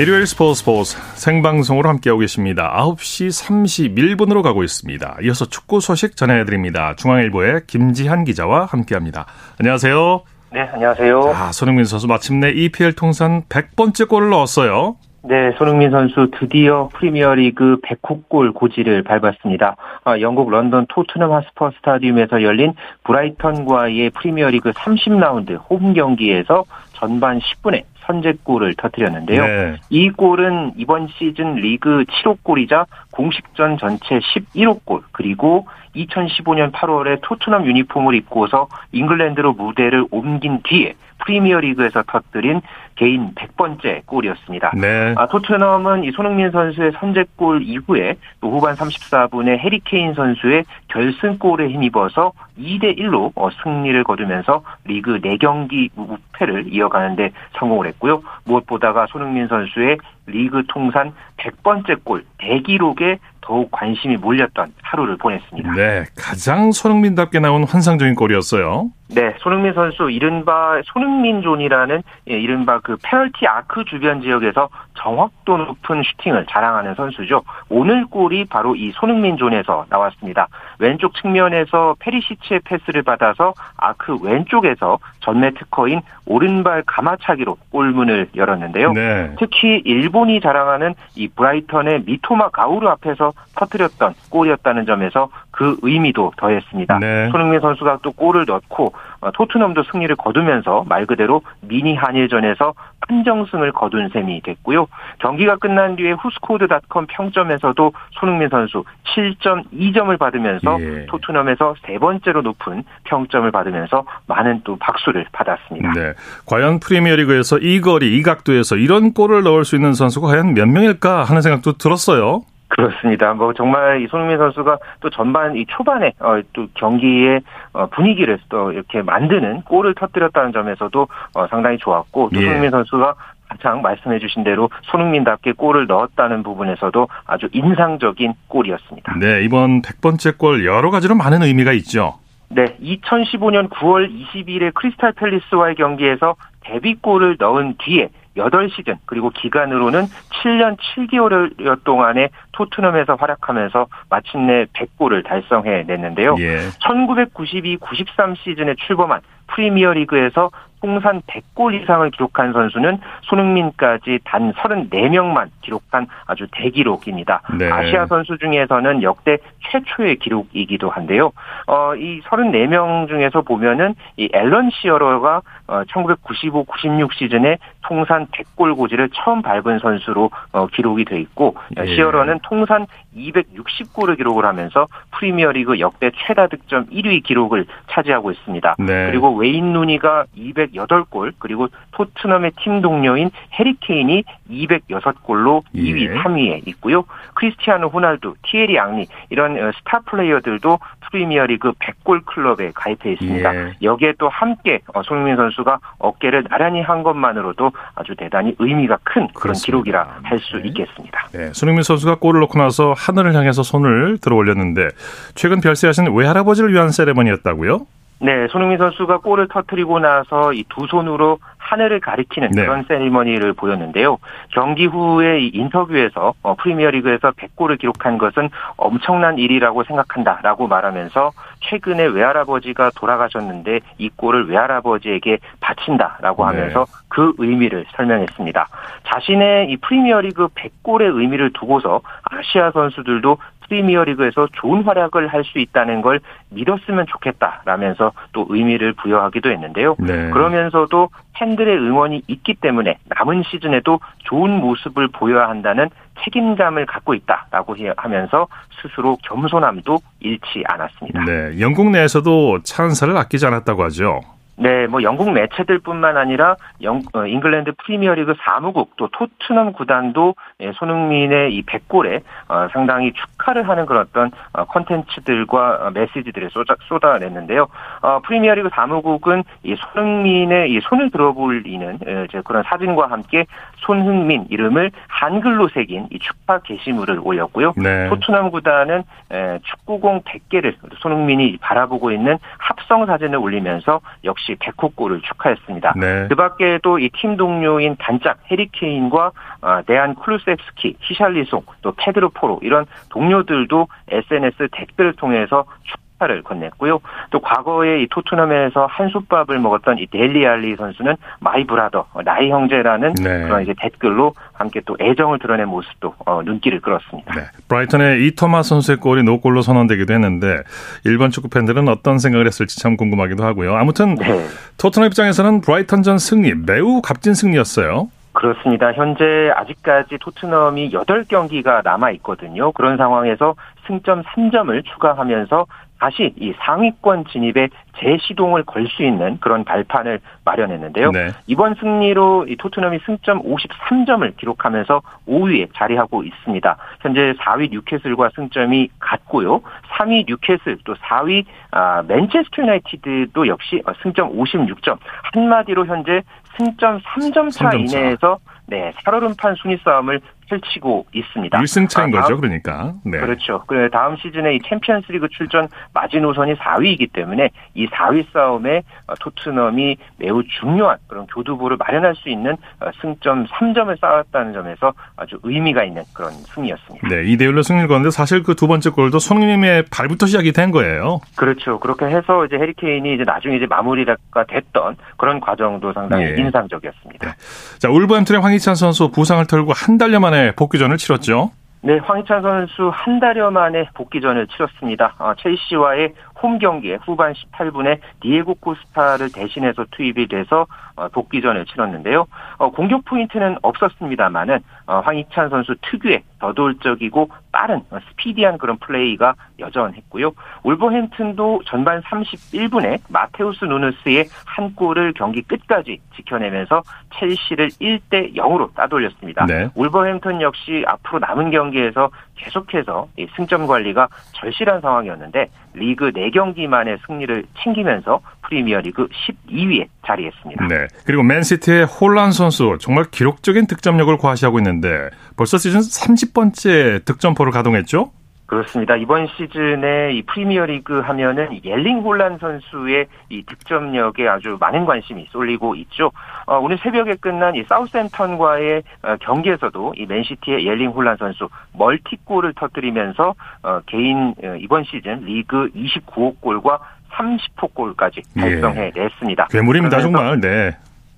일요일 0.00 0.26
스포츠 0.26 0.60
스포츠 0.60 0.96
생방송으로 1.16 1.90
함께하고 1.90 2.20
계십니다. 2.20 2.74
9시 2.78 4.08
31분으로 4.08 4.42
가고 4.42 4.64
있습니다. 4.64 5.18
이어서 5.24 5.44
축구 5.44 5.82
소식 5.82 6.16
전해드립니다. 6.16 6.94
중앙일보의 6.96 7.66
김지한 7.66 8.24
기자와 8.24 8.64
함께합니다. 8.64 9.26
안녕하세요. 9.60 10.22
네, 10.50 10.60
안녕하세요. 10.72 11.30
아, 11.34 11.52
손흥민 11.52 11.84
선수 11.84 12.06
마침내 12.06 12.50
EPL 12.52 12.94
통산 12.94 13.42
100번째 13.50 14.08
골을 14.08 14.30
넣었어요. 14.30 14.96
네, 15.26 15.52
손흥민 15.56 15.90
선수 15.90 16.30
드디어 16.38 16.90
프리미어리그 16.92 17.78
100호 17.82 18.28
골 18.28 18.52
고지를 18.52 19.02
밟았습니다. 19.02 19.74
아, 20.04 20.20
영국 20.20 20.50
런던 20.50 20.84
토트넘 20.90 21.32
핫스퍼 21.32 21.70
스타디움에서 21.78 22.42
열린 22.42 22.74
브라이턴과의 23.04 24.10
프리미어리그 24.10 24.72
30라운드 24.72 25.58
홈 25.70 25.94
경기에서 25.94 26.64
전반 26.92 27.38
10분에 27.38 27.84
선제골을 28.06 28.74
터뜨렸는데요. 28.74 29.46
네. 29.46 29.76
이 29.88 30.10
골은 30.10 30.72
이번 30.76 31.08
시즌 31.08 31.54
리그 31.54 32.04
7호 32.04 32.36
골이자 32.42 32.84
공식전 33.12 33.78
전체 33.78 34.18
11호 34.18 34.84
골 34.84 35.00
그리고 35.12 35.66
2015년 35.96 36.70
8월에 36.72 37.20
토트넘 37.22 37.64
유니폼을 37.64 38.14
입고서 38.14 38.68
잉글랜드로 38.92 39.54
무대를 39.54 40.04
옮긴 40.10 40.60
뒤에 40.64 40.96
프리미어리그에서 41.24 42.02
터뜨린 42.06 42.60
개인 42.96 43.34
100번째 43.34 44.06
골이었습니다. 44.06 44.72
네. 44.76 45.14
아, 45.16 45.26
토트넘은 45.26 46.04
이 46.04 46.12
손흥민 46.12 46.50
선수의 46.50 46.92
선제골 46.98 47.62
이후에 47.62 48.16
또 48.40 48.50
후반 48.50 48.74
34분에 48.74 49.58
해리 49.58 49.89
케인 49.89 50.14
선수의 50.14 50.64
결승골에 50.88 51.68
힘입어서 51.68 52.32
2대 52.58 52.98
1로 52.98 53.32
어, 53.34 53.48
승리를 53.62 54.04
거두면서 54.04 54.62
리그 54.84 55.20
4경기 55.20 55.90
무패를 55.94 56.72
이어가는데 56.72 57.32
성공을 57.58 57.86
했고요. 57.88 58.22
무엇보다가 58.44 59.06
손흥민 59.08 59.48
선수의 59.48 59.98
리그 60.26 60.64
통산 60.68 61.12
100번째 61.36 62.04
골 62.04 62.24
대기록에 62.38 63.18
더욱 63.44 63.70
관심이 63.70 64.16
몰렸던 64.16 64.72
하루를 64.82 65.18
보냈습니다. 65.18 65.72
네, 65.72 66.04
가장 66.16 66.72
손흥민답게 66.72 67.40
나온 67.40 67.64
환상적인 67.64 68.14
골이었어요. 68.14 68.90
네, 69.14 69.34
손흥민 69.38 69.74
선수 69.74 70.10
이른바 70.10 70.80
손흥민존이라는 70.86 72.02
예, 72.30 72.38
이른바 72.38 72.80
그 72.80 72.96
페널티 73.02 73.46
아크 73.46 73.84
주변 73.84 74.22
지역에서 74.22 74.70
정확도 74.96 75.58
높은 75.58 76.02
슈팅을 76.02 76.46
자랑하는 76.48 76.94
선수죠. 76.94 77.42
오늘 77.68 78.06
골이 78.06 78.46
바로 78.46 78.74
이 78.74 78.92
손흥민존에서 78.94 79.86
나왔습니다. 79.90 80.48
왼쪽 80.78 81.14
측면에서 81.14 81.96
페리시치의 81.98 82.60
패스를 82.64 83.02
받아서 83.02 83.52
아크 83.76 84.16
왼쪽에서 84.22 84.98
전매 85.20 85.50
특허인 85.50 86.00
오른발 86.26 86.84
가마차기로 86.86 87.58
골문을 87.70 88.30
열었는데요. 88.34 88.92
네. 88.92 89.34
특히 89.38 89.82
일본이 89.84 90.40
자랑하는 90.40 90.94
이 91.14 91.28
브라이턴의 91.28 92.04
미토마 92.06 92.48
가우르 92.48 92.88
앞에서 92.88 93.33
터뜨렸던 93.56 94.14
골이었다는 94.30 94.86
점에서 94.86 95.28
그 95.50 95.76
의미도 95.82 96.32
더했습니다. 96.36 96.98
네. 96.98 97.28
손흥민 97.30 97.60
선수가 97.60 98.00
또 98.02 98.12
골을 98.12 98.44
넣고 98.46 98.92
어, 99.20 99.30
토트넘도 99.32 99.84
승리를 99.84 100.14
거두면서 100.16 100.84
말 100.88 101.06
그대로 101.06 101.42
미니 101.60 101.94
한일전에서 101.94 102.74
판정승을 103.06 103.72
거둔 103.72 104.08
셈이 104.08 104.42
됐고요. 104.42 104.86
경기가 105.18 105.56
끝난 105.56 105.96
뒤에 105.96 106.12
후스코드닷컴 106.12 107.06
평점에서도 107.06 107.92
손흥민 108.12 108.48
선수 108.48 108.84
7.2점을 109.14 110.18
받으면서 110.18 110.78
예. 110.80 111.06
토트넘에서 111.06 111.74
세 111.86 111.98
번째로 111.98 112.42
높은 112.42 112.82
평점을 113.04 113.50
받으면서 113.50 114.04
많은 114.26 114.62
또 114.64 114.76
박수를 114.76 115.26
받았습니다. 115.32 115.92
네. 115.92 116.12
과연 116.46 116.80
프리미어리그에서 116.80 117.58
이 117.58 117.80
거리, 117.80 118.16
이 118.16 118.22
각도에서 118.22 118.76
이런 118.76 119.12
골을 119.12 119.42
넣을 119.42 119.64
수 119.64 119.76
있는 119.76 119.92
선수가 119.92 120.28
과연 120.28 120.54
몇 120.54 120.66
명일까 120.66 121.24
하는 121.24 121.42
생각도 121.42 121.74
들었어요. 121.74 122.42
그렇습니다. 122.68 123.34
뭐 123.34 123.52
정말 123.52 124.02
이 124.02 124.06
손흥민 124.08 124.38
선수가 124.38 124.78
또 125.00 125.10
전반 125.10 125.56
이 125.56 125.64
초반에 125.66 126.12
어, 126.20 126.40
또 126.52 126.66
경기의 126.74 127.40
어, 127.72 127.86
분위기를 127.86 128.38
또 128.48 128.72
이렇게 128.72 129.02
만드는 129.02 129.62
골을 129.62 129.94
터뜨렸다는 129.94 130.52
점에서도 130.52 131.08
어, 131.34 131.46
상당히 131.48 131.78
좋았고 131.78 132.30
또 132.32 132.40
예. 132.40 132.46
손흥민 132.46 132.70
선수가 132.70 133.14
가장 133.48 133.82
말씀해주신 133.82 134.42
대로 134.42 134.70
손흥민답게 134.84 135.52
골을 135.52 135.86
넣었다는 135.86 136.42
부분에서도 136.42 137.08
아주 137.26 137.48
인상적인 137.52 138.34
골이었습니다. 138.48 139.16
네, 139.20 139.42
이번 139.44 139.82
100번째 139.82 140.38
골 140.38 140.64
여러 140.64 140.90
가지로 140.90 141.14
많은 141.14 141.42
의미가 141.42 141.72
있죠. 141.74 142.14
네, 142.48 142.76
2015년 142.80 143.68
9월 143.68 144.10
20일에 144.10 144.72
크리스탈 144.74 145.12
팰리스와의 145.12 145.74
경기에서 145.76 146.36
데뷔골을 146.60 147.36
넣은 147.38 147.74
뒤에 147.78 148.08
8시즌 148.36 148.98
그리고 149.06 149.30
기간으로는 149.30 150.06
7년 150.42 150.76
7개월 150.78 151.82
동안에 151.84 152.30
토트넘에서 152.52 153.14
활약하면서 153.14 153.86
마침내 154.08 154.66
100골을 154.72 155.24
달성해 155.24 155.84
냈는데요. 155.86 156.36
예. 156.38 156.58
1992-93 156.82 158.36
시즌에 158.36 158.74
출범한 158.86 159.20
프리미어리그에서 159.48 160.50
통산 160.84 161.22
100골 161.22 161.82
이상을 161.82 162.10
기록한 162.10 162.52
선수는 162.52 162.98
손흥민까지 163.22 164.18
단 164.22 164.52
34명만 164.52 165.48
기록한 165.62 166.06
아주 166.26 166.46
대기록입니다. 166.52 167.40
네. 167.58 167.70
아시아 167.70 168.04
선수 168.04 168.36
중에서는 168.36 169.02
역대 169.02 169.38
최초의 169.70 170.16
기록이기도 170.16 170.90
한데요. 170.90 171.32
어, 171.66 171.94
이 171.96 172.20
34명 172.20 173.08
중에서 173.08 173.40
보면은 173.40 173.94
이 174.18 174.28
앨런 174.34 174.68
시어러가 174.74 175.40
어, 175.66 175.82
1995-96 175.84 177.14
시즌에 177.14 177.56
통산 177.82 178.26
100골 178.26 178.76
고지를 178.76 179.08
처음 179.14 179.40
밟은 179.40 179.78
선수로 179.78 180.30
어, 180.52 180.66
기록이 180.66 181.06
돼 181.06 181.18
있고 181.20 181.56
예. 181.78 181.86
시어러는 181.86 182.40
통산 182.42 182.86
260골을 183.16 184.18
기록을 184.18 184.44
하면서 184.44 184.86
프리미어리그 185.12 185.78
역대 185.80 186.10
최다 186.14 186.48
득점 186.48 186.86
1위 186.90 187.22
기록을 187.22 187.64
차지하고 187.90 188.32
있습니다. 188.32 188.76
네. 188.78 189.06
그리고 189.10 189.33
웨인 189.36 189.72
루니가 189.72 190.24
208골 190.36 191.34
그리고 191.38 191.68
토트넘의 191.92 192.52
팀 192.60 192.80
동료인 192.80 193.30
해리 193.58 193.76
케인이 193.80 194.24
206골로 194.50 195.62
2위, 195.74 196.02
예. 196.02 196.14
3위에 196.14 196.66
있고요. 196.68 197.04
크리스티아노 197.34 197.88
호날두, 197.88 198.34
티에리 198.42 198.78
앙리 198.78 199.06
이런 199.30 199.58
어, 199.58 199.72
스타 199.78 200.00
플레이어들도 200.00 200.78
프리미어리그 201.10 201.72
100골 201.72 202.24
클럽에 202.24 202.72
가입해 202.74 203.12
있습니다. 203.12 203.54
예. 203.54 203.72
여기에 203.82 204.14
또 204.18 204.28
함께 204.28 204.80
어, 204.94 205.02
손흥민 205.02 205.36
선수가 205.36 205.78
어깨를 205.98 206.44
나란히 206.48 206.82
한 206.82 207.02
것만으로도 207.02 207.72
아주 207.94 208.14
대단히 208.16 208.54
의미가 208.58 208.98
큰 209.04 209.28
그런 209.28 209.34
그렇습니다. 209.34 209.66
기록이라 209.66 210.18
할수 210.22 210.56
네. 210.56 210.68
있겠습니다. 210.68 211.28
네. 211.32 211.52
손흥민 211.52 211.82
선수가 211.82 212.16
골을 212.16 212.40
넣고 212.40 212.58
나서 212.58 212.94
하늘을 212.96 213.34
향해서 213.34 213.62
손을 213.62 214.18
들어 214.18 214.36
올렸는데 214.36 214.88
최근 215.34 215.60
별세하신 215.60 216.14
외할아버지를 216.14 216.72
위한 216.72 216.90
세레머니였다고요? 216.90 217.86
네, 218.20 218.46
손흥민 218.48 218.78
선수가 218.78 219.18
골을 219.18 219.48
터트리고 219.48 219.98
나서 219.98 220.52
이 220.52 220.64
두 220.74 220.86
손으로 220.88 221.38
하늘을 221.64 222.00
가리키는 222.00 222.50
네. 222.50 222.62
그런 222.62 222.84
세리머니를 222.84 223.54
보였는데요. 223.54 224.18
경기 224.50 224.86
후에 224.86 225.48
인터뷰에서 225.52 226.34
어, 226.42 226.54
프리미어리그에서 226.56 227.30
100골을 227.32 227.78
기록한 227.78 228.18
것은 228.18 228.50
엄청난 228.76 229.38
일이라고 229.38 229.84
생각한다라고 229.84 230.66
말하면서 230.68 231.32
최근에 231.60 232.04
외할아버지가 232.06 232.90
돌아가셨는데 232.96 233.80
이 233.98 234.10
골을 234.10 234.48
외할아버지에게 234.50 235.38
바친다라고 235.60 236.44
네. 236.50 236.58
하면서 236.58 236.86
그 237.08 237.32
의미를 237.38 237.86
설명했습니다. 237.96 238.68
자신의 239.04 239.70
이 239.70 239.76
프리미어리그 239.78 240.48
100골의 240.48 241.16
의미를 241.18 241.50
두고서 241.52 242.02
아시아 242.24 242.72
선수들도 242.72 243.38
프리미어리그에서 243.68 244.48
좋은 244.54 244.82
활약을 244.82 245.28
할 245.28 245.44
수 245.44 245.58
있다는 245.58 246.00
걸 246.00 246.20
믿었으면 246.50 247.06
좋겠다라면서 247.06 248.12
또 248.32 248.46
의미를 248.48 248.94
부여하기도 248.94 249.50
했는데요. 249.50 249.96
네. 249.98 250.30
그러면서도 250.30 251.10
팬들의 251.34 251.76
응원이 251.76 252.22
있기 252.26 252.54
때문에 252.54 252.96
남은 253.04 253.42
시즌에도 253.50 254.00
좋은 254.24 254.50
모습을 254.50 255.08
보여야 255.08 255.48
한다는 255.48 255.90
책임감을 256.24 256.86
갖고 256.86 257.14
있다라고 257.14 257.76
하면서 257.96 258.46
스스로 258.80 259.16
겸손함도 259.24 259.98
잃지 260.20 260.62
않았습니다. 260.66 261.24
네, 261.24 261.60
영국 261.60 261.90
내에서도 261.90 262.62
찬사를 262.62 263.16
아끼지 263.16 263.46
않았다고 263.46 263.82
하죠. 263.84 264.20
네, 264.56 264.86
뭐 264.86 265.02
영국 265.02 265.32
매체들뿐만 265.32 266.16
아니라 266.16 266.56
영, 266.82 267.02
어, 267.12 267.26
잉글랜드 267.26 267.72
프리미어리그 267.84 268.34
사무국 268.44 268.96
또 268.96 269.08
토트넘 269.08 269.72
구단도 269.72 270.34
예, 270.60 270.72
손흥민의 270.72 271.54
이 271.54 271.64
100골에 271.64 272.22
어, 272.48 272.68
상당히 272.72 273.12
축하를 273.12 273.68
하는 273.68 273.86
그런 273.86 274.02
어떤 274.02 274.30
어, 274.52 274.64
콘텐츠들과 274.64 275.86
어, 275.86 275.90
메시지들을 275.90 276.50
쏟아, 276.50 276.76
쏟아냈는데요. 276.88 277.66
어, 278.02 278.20
프리미어리그 278.20 278.70
사무국은 278.72 279.42
이 279.64 279.74
손흥민의 279.76 280.70
이 280.70 280.80
손을 280.82 281.10
들어볼리는 281.10 281.98
예, 282.06 282.26
그런 282.44 282.62
사진과 282.62 283.06
함께 283.10 283.46
손흥민 283.86 284.46
이름을 284.50 284.90
한글로 285.08 285.68
새긴 285.68 286.08
이 286.10 286.18
축하 286.18 286.58
게시물을 286.60 287.20
올렸고요. 287.22 287.72
네. 287.76 288.08
토트넘 288.08 288.50
구단은 288.50 289.02
에, 289.32 289.58
축구공 289.62 290.22
100개를 290.22 290.74
손흥민이 290.98 291.58
바라보고 291.60 292.12
있는 292.12 292.38
합성 292.58 293.06
사진을 293.06 293.38
올리면서 293.38 294.00
역시 294.24 294.54
100호 294.56 294.94
골을 294.94 295.20
축하했습니다. 295.22 295.94
네. 295.96 296.26
그 296.28 296.34
밖에도 296.34 296.98
이 296.98 297.08
팀 297.14 297.36
동료인 297.36 297.96
단짝 297.98 298.38
해리케인과 298.50 299.30
어, 299.62 299.80
데얀 299.86 300.14
쿨루셉스키, 300.14 300.96
히샬리송, 301.00 301.62
또 301.82 301.92
페드로 301.96 302.30
포로 302.30 302.58
이런 302.62 302.86
동료들도 303.10 303.86
SNS 304.10 304.68
댓글을 304.72 305.14
통해서 305.14 305.64
축하 305.84 306.03
를 306.20 306.44
건넸고요. 306.44 307.00
또 307.30 307.40
과거에 307.40 308.00
이 308.02 308.06
토트넘에서 308.08 308.86
한솥밥을 308.86 309.58
먹었던 309.58 309.98
이 309.98 310.06
델리 310.06 310.46
알리 310.46 310.76
선수는 310.76 311.16
my 311.40 311.66
brother, 311.66 312.06
어, 312.12 312.22
나의 312.22 312.50
형제라는 312.50 313.14
네. 313.14 313.42
그런 313.42 313.62
이제 313.62 313.74
댓글로 313.76 314.32
함께 314.52 314.80
또 314.86 314.96
애정을 315.00 315.40
드러낸 315.40 315.68
모습도 315.68 316.14
어, 316.24 316.40
눈길을 316.44 316.80
끌었습니다. 316.80 317.34
네. 317.34 317.42
브라이턴의 317.68 318.26
미토마 318.26 318.62
선수의 318.62 318.98
골이 318.98 319.24
노골로 319.24 319.62
선언되기도 319.62 320.14
했는데 320.14 320.62
일본 321.04 321.30
축구 321.30 321.48
팬들은 321.48 321.88
어떤 321.88 322.20
생각을 322.20 322.46
했을지 322.46 322.80
참 322.80 322.96
궁금하기도 322.96 323.44
하고요. 323.44 323.74
아무튼 323.74 324.14
네. 324.14 324.46
토트넘 324.78 325.08
입장에서는 325.08 325.62
브라이턴전 325.62 326.18
승리 326.18 326.54
매우 326.54 327.02
값진 327.02 327.34
승리였어요. 327.34 328.08
그렇습니다. 328.34 328.92
현재 328.92 329.50
아직까지 329.54 330.18
토트넘이 330.20 330.90
8경기가 330.90 331.82
남아 331.84 332.10
있거든요. 332.12 332.72
그런 332.72 332.96
상황에서 332.96 333.54
승점 333.86 334.22
3점을 334.22 334.84
추가하면서 334.84 335.66
다시 336.04 336.34
이 336.36 336.52
상위권 336.58 337.24
진입에 337.32 337.68
재시동을 337.98 338.64
걸 338.64 338.84
수 338.84 339.02
있는 339.02 339.38
그런 339.40 339.64
발판을 339.64 340.20
마련했는데요. 340.44 341.10
네. 341.12 341.30
이번 341.46 341.74
승리로 341.76 342.46
이 342.48 342.56
토트넘이 342.56 342.98
승점 343.06 343.42
53점을 343.42 344.36
기록하면서 344.36 345.00
5위에 345.26 345.68
자리하고 345.74 346.22
있습니다. 346.22 346.76
현재 347.00 347.32
4위 347.40 347.70
뉴캐슬과 347.70 348.30
승점이 348.36 348.90
같고요. 348.98 349.62
3위 349.92 350.26
뉴캐슬 350.28 350.78
또 350.84 350.94
4위 350.94 351.46
아, 351.70 352.02
맨체스터 352.06 352.62
유나이티드도 352.62 353.48
역시 353.48 353.82
어, 353.86 353.92
승점 354.02 354.36
56점. 354.36 354.98
한마디로 355.32 355.86
현재 355.86 356.20
승점 356.58 357.00
3점 357.00 357.50
차 357.50 357.70
3점 357.70 357.88
차. 357.88 357.98
이내에서 357.98 358.38
네, 358.66 358.92
살얼음판 359.04 359.56
순위 359.56 359.78
싸움을 359.84 360.20
펼치고 360.48 361.06
있습니다. 361.12 361.58
1승 361.60 361.88
차인 361.88 362.08
아, 362.14 362.20
거죠, 362.20 362.28
다음- 362.34 362.40
그러니까. 362.40 362.94
네. 363.04 363.18
그렇죠. 363.18 363.62
그 363.66 363.88
다음 363.92 364.16
시즌에 364.16 364.54
이 364.56 364.60
챔피언스리그 364.68 365.28
출전 365.30 365.68
마지노선이 365.92 366.54
4위이기 366.54 367.12
때문에 367.12 367.50
이 367.74 367.86
4위 367.88 368.26
싸움에 368.32 368.82
어, 369.06 369.14
토트넘이 369.20 369.96
매우 370.18 370.42
중요한 370.60 370.96
그런 371.06 371.26
교두보를 371.26 371.76
마련할 371.76 372.14
수 372.16 372.28
있는 372.28 372.52
어, 372.80 372.90
승점 373.00 373.46
3점을 373.46 374.00
쌓았다는 374.00 374.52
점에서 374.52 374.92
아주 375.16 375.38
의미가 375.42 375.84
있는 375.84 376.02
그런 376.14 376.32
승리였습니다. 376.32 377.08
네, 377.08 377.24
2대 377.24 377.42
1로 377.42 377.62
승리를 377.62 377.88
거는데 377.88 378.10
사실 378.10 378.42
그 378.42 378.54
두 378.54 378.68
번째 378.68 378.90
골도 378.90 379.18
손흥민의 379.18 379.84
발부터 379.90 380.26
시작이 380.26 380.52
된 380.52 380.70
거예요. 380.70 381.20
그렇죠. 381.36 381.78
그렇게 381.80 382.06
해서 382.06 382.46
이제 382.46 382.56
해리케인이 382.56 383.14
이제 383.14 383.24
나중에 383.24 383.56
이제 383.56 383.66
마무리가 383.66 384.16
됐던 384.48 384.96
그런 385.18 385.40
과정도 385.40 385.92
상당히 385.92 386.24
예. 386.24 386.34
인상적이었습니다. 386.38 387.34
자, 387.78 387.90
울버햄튼의 387.90 388.40
황희찬 388.40 388.74
선수 388.74 389.10
부상을 389.10 389.44
털고 389.46 389.72
한 389.74 389.98
달여 389.98 390.20
만에 390.20 390.33
복귀전을 390.56 390.96
치렀죠. 390.96 391.50
네, 391.86 391.98
황희찬 391.98 392.40
선수 392.40 392.90
한 392.90 393.20
달여 393.20 393.50
만에 393.50 393.86
복귀전을 393.92 394.46
치렀습니다. 394.46 395.16
어, 395.18 395.34
첼시와의 395.34 396.14
홈 396.42 396.58
경기에 396.58 396.96
후반 397.04 397.34
18분에 397.34 397.98
디에고 398.22 398.54
코스타를 398.54 399.30
대신해서 399.30 399.84
투입이 399.90 400.28
돼서 400.28 400.66
어, 400.96 401.08
복귀전을 401.08 401.66
치렀는데요. 401.66 402.26
어, 402.58 402.70
공격 402.70 403.04
포인트는 403.04 403.56
없었습니다만은 403.62 404.60
어, 404.86 405.00
황희찬 405.00 405.48
선수 405.48 405.74
특유의 405.82 406.22
저돌적이고 406.40 407.28
빠른 407.50 407.82
어, 407.90 407.98
스피디한 408.10 408.58
그런 408.58 408.76
플레이가 408.78 409.34
여전했고요. 409.58 410.32
울버햄튼도 410.62 411.62
전반 411.66 412.00
31분에 412.02 413.00
마테우스 413.08 413.64
누네스의 413.64 414.26
한 414.44 414.74
골을 414.74 415.14
경기 415.14 415.42
끝까지 415.42 416.00
지켜내면서 416.16 416.82
첼시를 417.14 417.68
1대 417.68 418.34
0으로 418.36 418.72
따돌렸습니다. 418.74 419.46
네. 419.46 419.68
울버햄튼 419.74 420.40
역시 420.42 420.84
앞으로 420.86 421.18
남은 421.20 421.50
경기에서 421.50 422.10
계속해서 422.36 423.08
이 423.16 423.26
승점 423.36 423.66
관리가 423.66 424.08
절실한 424.32 424.80
상황이었는데 424.80 425.48
리그 425.74 426.10
4경기 426.12 426.66
만에 426.66 426.96
승리를 427.06 427.44
챙기면서 427.62 428.20
프리미어리그 428.42 429.08
12위에 429.08 429.88
자리했습니다. 430.06 430.66
네. 430.68 430.86
그리고 431.04 431.22
맨시티의 431.22 431.86
홀란 431.86 432.32
선수 432.32 432.76
정말 432.80 433.04
기록적인 433.10 433.66
득점력을 433.66 434.16
과시하고 434.18 434.58
있는데 434.58 435.10
벌써 435.36 435.58
시즌 435.58 435.80
30번째 435.80 437.04
득점포를 437.04 437.52
가동했죠? 437.52 438.10
그렇습니다. 438.46 438.94
이번 438.96 439.26
시즌에 439.26 440.12
이 440.12 440.22
프리미어리그 440.22 441.00
하면은 441.00 441.60
엘링 441.64 442.00
홀란 442.00 442.38
선수의 442.38 443.06
이 443.30 443.42
득점력에 443.42 444.28
아주 444.28 444.58
많은 444.60 444.84
관심이 444.84 445.26
쏠리고 445.30 445.74
있죠. 445.76 446.12
어, 446.46 446.58
오늘 446.58 446.78
새벽에 446.78 447.14
끝난 447.16 447.54
이 447.54 447.64
사우스햄턴과의 447.64 448.82
어, 449.02 449.16
경기에서도 449.20 449.94
이 449.96 450.06
맨시티의 450.06 450.66
엘링 450.66 450.90
홀란 450.90 451.16
선수 451.16 451.48
멀티골을 451.72 452.52
터뜨리면서 452.54 453.34
어, 453.62 453.80
개인 453.86 454.34
어, 454.42 454.56
이번 454.58 454.84
시즌 454.84 455.24
리그 455.24 455.70
29호 455.74 456.40
골과 456.40 456.80
30호 457.14 457.72
골까지 457.74 458.22
예. 458.36 458.40
달성해냈습니다. 458.40 459.48
괴물입니다, 459.50 459.96
그러면서 459.98 460.18
정말. 460.18 460.40
네. 460.40 460.76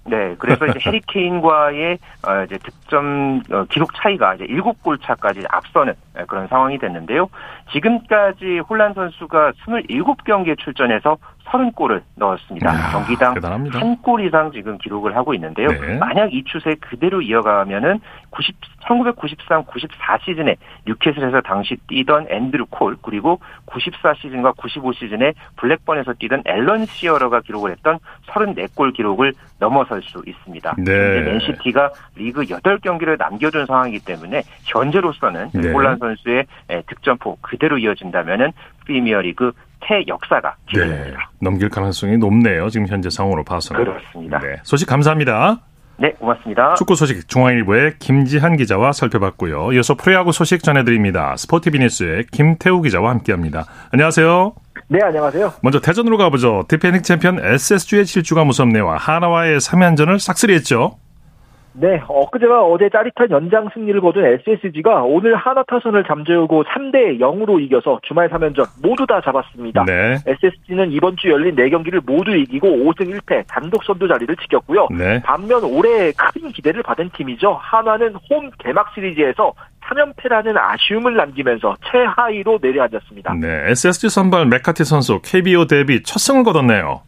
네, 0.09 0.35
그래서 0.39 0.67
이제 0.67 0.79
해리케인과의 0.87 1.99
어, 2.23 2.45
이제 2.45 2.59
득점 2.59 3.43
어, 3.51 3.65
기록 3.69 3.91
차이가 3.97 4.35
이제 4.35 4.45
7골 4.45 5.03
차까지 5.03 5.43
앞서는 5.49 5.93
예, 5.93 5.97
그런 6.27 6.47
상황이 6.49 6.79
됐는데요. 6.79 7.29
지금까지 7.73 8.61
홀란 8.61 8.95
선수가 8.95 9.53
27경기에 9.67 10.59
출전해서 10.59 11.19
30골을 11.47 12.03
넣었습니다. 12.17 12.73
이야, 12.73 12.91
경기당 12.91 13.35
대단합니다. 13.35 13.79
한골 13.79 14.27
이상 14.27 14.51
지금 14.53 14.79
기록을 14.79 15.17
하고 15.17 15.35
있는데요. 15.35 15.69
네. 15.69 15.99
만약 15.99 16.33
이 16.33 16.43
추세 16.45 16.75
그대로 16.75 17.23
이어가면은 17.23 18.01
90, 18.31 18.57
1993, 18.87 19.65
94 19.65 20.19
시즌에 20.25 20.57
뉴캐슬에서 20.87 21.41
당시 21.43 21.77
뛰던 21.87 22.27
앤드루 22.31 22.67
콜 22.71 22.97
그리고 23.01 23.41
94 23.67 24.15
시즌과 24.15 24.53
95 24.57 24.93
시즌에 24.95 25.33
블랙번에서 25.57 26.15
뛰던 26.15 26.43
앨런 26.47 26.87
시어러가 26.87 27.41
기록을 27.41 27.71
했던 27.73 27.99
34골 28.29 28.95
기록을 28.95 29.33
넘어설 29.59 30.03
수 30.03 30.23
있습니다. 30.27 30.75
네. 30.79 30.93
현재 30.93 31.31
맨시티가 31.31 31.91
리그 32.17 32.43
8경기를 32.43 33.19
남겨둔 33.19 33.67
상황이기 33.67 34.05
때문에 34.05 34.43
현재로서는 34.65 35.51
네. 35.55 35.73
홀란 35.73 35.99
선 35.99 36.06
수의 36.17 36.47
에, 36.71 36.83
득점포 36.87 37.39
그대로 37.41 37.79
이어진다면은 37.79 38.53
프리미어리그 38.87 39.53
새 39.87 40.05
역사가 40.07 40.57
네. 40.67 40.73
기대됩니다. 40.73 41.31
넘길 41.41 41.69
가능성이 41.69 42.19
높네요. 42.19 42.69
지금 42.71 42.87
현재 42.87 43.11
상황으로 43.11 43.45
봐서는. 43.45 43.85
그렇습니다. 43.85 44.39
네. 44.39 44.57
소식 44.63 44.89
감사합니다. 44.89 45.61
네, 45.99 46.11
고맙습니다. 46.13 46.75
축구 46.75 46.95
소식 46.95 47.27
중앙일보의 47.29 47.95
김지한 47.99 48.57
기자와 48.57 48.93
살펴봤고요. 48.93 49.73
이어서 49.73 49.95
프로야구 49.95 50.31
소식 50.33 50.63
전해드립니다. 50.63 51.37
스포티비 51.37 51.79
뉴스의 51.79 52.27
김태우 52.33 52.83
기자와 52.83 53.11
함께합니다. 53.11 53.65
안녕하세요. 53.93 54.55
네, 54.89 54.99
안녕하세요. 55.03 55.55
먼저 55.63 55.81
대전으로 55.81 56.19
가보죠. 56.19 56.65
디펜딩 56.69 57.03
챔피언 57.03 57.39
SSG의 57.43 58.05
질주가 58.05 58.45
무섭네요. 58.45 58.97
한화와의 58.99 59.59
3연전을 59.59 60.19
싹쓸이했죠. 60.19 60.99
네, 61.79 62.01
엊그제와 62.09 62.63
어제 62.63 62.89
짜릿한 62.89 63.31
연장 63.31 63.69
승리를 63.75 64.01
거둔 64.01 64.25
SSG가 64.25 65.03
오늘 65.03 65.37
한화 65.37 65.63
타선을 65.65 66.05
잠재우고 66.05 66.65
3대 66.65 67.21
0으로 67.21 67.61
이겨서 67.61 68.01
주말 68.03 68.31
3연전 68.31 68.67
모두 68.83 69.07
다 69.07 69.21
잡았습니다. 69.23 69.85
네. 69.85 70.17
SSG는 70.27 70.91
이번 70.93 71.17
주 71.17 71.29
열린 71.29 71.55
4경기를 71.55 72.03
모두 72.07 72.35
이기고 72.35 72.67
5승 72.67 73.15
1패 73.15 73.47
단독 73.47 73.85
선두 73.85 74.09
자리를 74.09 74.35
지켰고요. 74.37 74.89
네. 74.97 75.21
반면 75.23 75.65
올해 75.65 76.13
큰 76.13 76.51
기대를 76.51 76.83
받은 76.83 77.11
팀이죠. 77.15 77.59
한화는 77.61 78.15
홈 78.31 78.51
개막 78.59 78.93
시리즈에서 78.95 79.53
3연패라는 79.85 80.57
아쉬움을 80.57 81.15
남기면서 81.15 81.77
최하위로 81.91 82.59
내려앉았습니다. 82.63 83.35
네. 83.35 83.71
SSG 83.71 84.09
선발 84.09 84.47
맥카티 84.47 84.85
선수 84.85 85.21
KBO 85.23 85.67
데뷔 85.67 86.03
첫 86.03 86.19
승을 86.19 86.43
거뒀네요. 86.43 87.03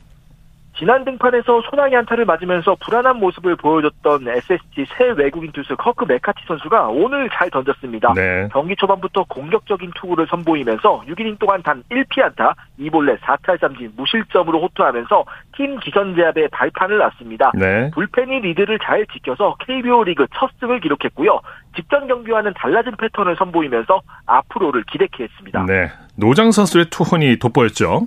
지난 0.79 1.05
등판에서 1.05 1.61
소나기 1.69 1.97
안타를 1.97 2.25
맞으면서 2.25 2.77
불안한 2.81 3.19
모습을 3.19 3.57
보여줬던 3.57 4.29
SSG 4.29 4.87
새 4.97 5.11
외국인 5.17 5.51
투수 5.51 5.77
커크 5.77 6.05
맥카티 6.05 6.43
선수가 6.47 6.89
오늘 6.89 7.29
잘 7.33 7.51
던졌습니다. 7.51 8.13
네. 8.15 8.49
경기 8.53 8.77
초반부터 8.77 9.25
공격적인 9.25 9.91
투구를 9.97 10.29
선보이면서 10.31 11.03
6이닝 11.09 11.41
동안 11.41 11.63
단 11.65 11.83
1피안타, 11.91 12.55
2볼넷 12.79 13.19
4탈삼진 13.19 13.97
무실점으로 13.97 14.61
호투하면서 14.63 15.25
팀 15.57 15.81
기선 15.81 16.15
제압에 16.15 16.47
발판을 16.49 16.99
놨습니다. 16.99 17.51
네. 17.55 17.91
불펜이 17.93 18.41
리드를 18.41 18.79
잘 18.79 19.05
지켜서 19.13 19.57
KBO 19.67 20.05
리그 20.05 20.27
첫 20.39 20.51
승을 20.61 20.79
기록했고요. 20.81 21.41
직전 21.75 22.07
경기와는 22.07 22.55
달라진 22.55 22.93
패턴을 22.97 23.35
선보이면서 23.37 24.01
앞으로를 24.27 24.85
기대케 24.85 25.25
했습니다. 25.25 25.65
네. 25.67 25.89
노장 26.17 26.53
선수의 26.53 26.87
투혼이 26.91 27.39
돋보였죠. 27.41 28.03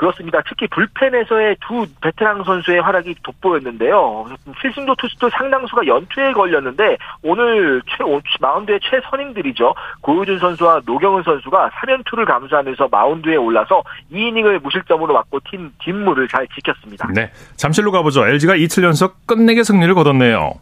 그렇습니다. 0.00 0.40
특히 0.48 0.66
불펜에서의 0.68 1.56
두 1.60 1.84
베테랑 2.00 2.42
선수의 2.44 2.80
활약이 2.80 3.16
돋보였는데요. 3.22 4.24
7승도 4.46 4.96
투수도 4.96 5.28
상당수가 5.28 5.86
연투에 5.86 6.32
걸렸는데 6.32 6.96
오늘 7.22 7.82
최, 7.86 8.02
마운드의 8.40 8.80
최선임들이죠. 8.82 9.74
고유준 10.00 10.38
선수와 10.38 10.80
노경은 10.86 11.22
선수가 11.22 11.68
3연투를 11.68 12.24
감수하면서 12.26 12.88
마운드에 12.90 13.36
올라서 13.36 13.82
2이닝을 14.10 14.62
무실점으로 14.62 15.12
막고 15.12 15.38
팀 15.50 15.70
뒷물을 15.80 16.28
잘 16.28 16.48
지켰습니다. 16.48 17.10
네. 17.14 17.30
잠실로 17.56 17.92
가보죠. 17.92 18.26
LG가 18.26 18.56
이틀 18.56 18.84
연속 18.84 19.26
끝내게 19.26 19.62
승리를 19.62 19.92
거뒀네요. 19.94 20.54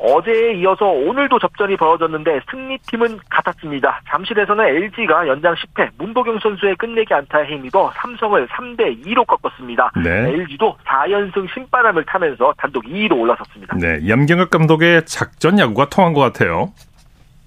어제에 0.00 0.54
이어서 0.54 0.86
오늘도 0.86 1.38
접전이 1.38 1.76
벌어졌는데 1.76 2.40
승리팀은 2.50 3.18
같았습니다. 3.28 4.00
잠실에서는 4.08 4.64
LG가 4.64 5.28
연장 5.28 5.54
10회 5.54 5.90
문보경 5.98 6.38
선수의 6.38 6.76
끝내기 6.76 7.12
안타에 7.12 7.46
힘입어 7.46 7.92
삼성을 7.96 8.46
3대 8.48 9.04
2로 9.04 9.26
꺾었습니다. 9.26 9.92
네. 10.02 10.10
LG도 10.32 10.76
4연승 10.84 11.52
신바람을 11.52 12.04
타면서 12.06 12.54
단독 12.56 12.84
2위로 12.84 13.18
올라섰습니다. 13.18 13.76
네. 13.76 14.08
염경엽 14.08 14.50
감독의 14.50 15.04
작전 15.04 15.58
야구가 15.58 15.90
통한 15.90 16.14
것 16.14 16.20
같아요. 16.20 16.72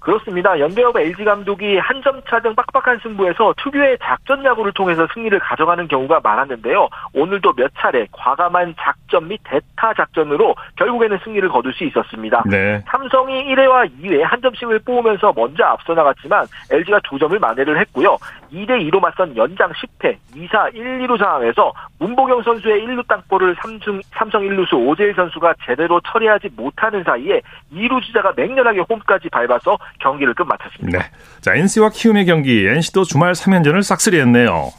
그렇습니다. 0.04 0.58
연대업 0.60 0.96
LG 0.96 1.24
감독이 1.24 1.78
한 1.78 2.02
점 2.02 2.20
차 2.28 2.38
등 2.40 2.54
빡빡한 2.54 2.98
승부에서 3.02 3.54
특유의 3.62 3.96
작전 4.02 4.44
야구를 4.44 4.72
통해서 4.72 5.06
승리를 5.14 5.38
가져가는 5.38 5.88
경우가 5.88 6.20
많았는데요. 6.22 6.88
오늘도 7.14 7.54
몇 7.54 7.70
차례 7.78 8.06
과감한 8.12 8.74
작전 8.78 9.28
및 9.28 9.40
대타 9.44 9.94
작전으로 9.94 10.54
결국에는 10.76 11.18
승리를 11.24 11.48
거둘 11.48 11.72
수 11.72 11.84
있었습니다. 11.84 12.42
네. 12.50 12.82
삼성이 12.86 13.44
1회와 13.54 13.90
2회 14.02 14.20
한 14.22 14.40
점씩을 14.42 14.80
뽑으면서 14.80 15.32
먼저 15.34 15.64
앞서 15.64 15.94
나갔지만 15.94 16.46
LG가 16.70 17.00
두 17.08 17.18
점을 17.18 17.38
만회를 17.38 17.78
했고요. 17.80 18.16
2대 18.52 18.70
2로 18.90 19.00
맞선 19.00 19.36
연장 19.36 19.70
10회 19.72 20.16
2사 20.34 20.74
1, 20.74 20.98
2루 21.06 21.18
상황에서 21.18 21.72
문보경 21.98 22.42
선수의 22.42 22.86
1루 22.86 23.06
땅볼을 23.08 23.56
삼성, 23.62 24.00
삼성 24.12 24.42
1루수 24.42 24.74
오재일 24.86 25.14
선수가 25.14 25.54
제대로 25.64 26.00
처리하지 26.00 26.50
못하는 26.56 27.02
사이에 27.02 27.40
2루 27.72 28.02
주자가 28.02 28.32
맹렬하게 28.36 28.80
홈까지 28.88 29.28
밟아서 29.30 29.78
경기를 30.00 30.34
끝마쳤습니다. 30.34 30.98
네. 30.98 31.04
자, 31.40 31.54
NC와 31.54 31.90
키움의 31.90 32.26
경기, 32.26 32.66
NC도 32.66 33.04
주말 33.04 33.32
3연전을 33.32 33.82
싹쓸이했네요. 33.82 34.72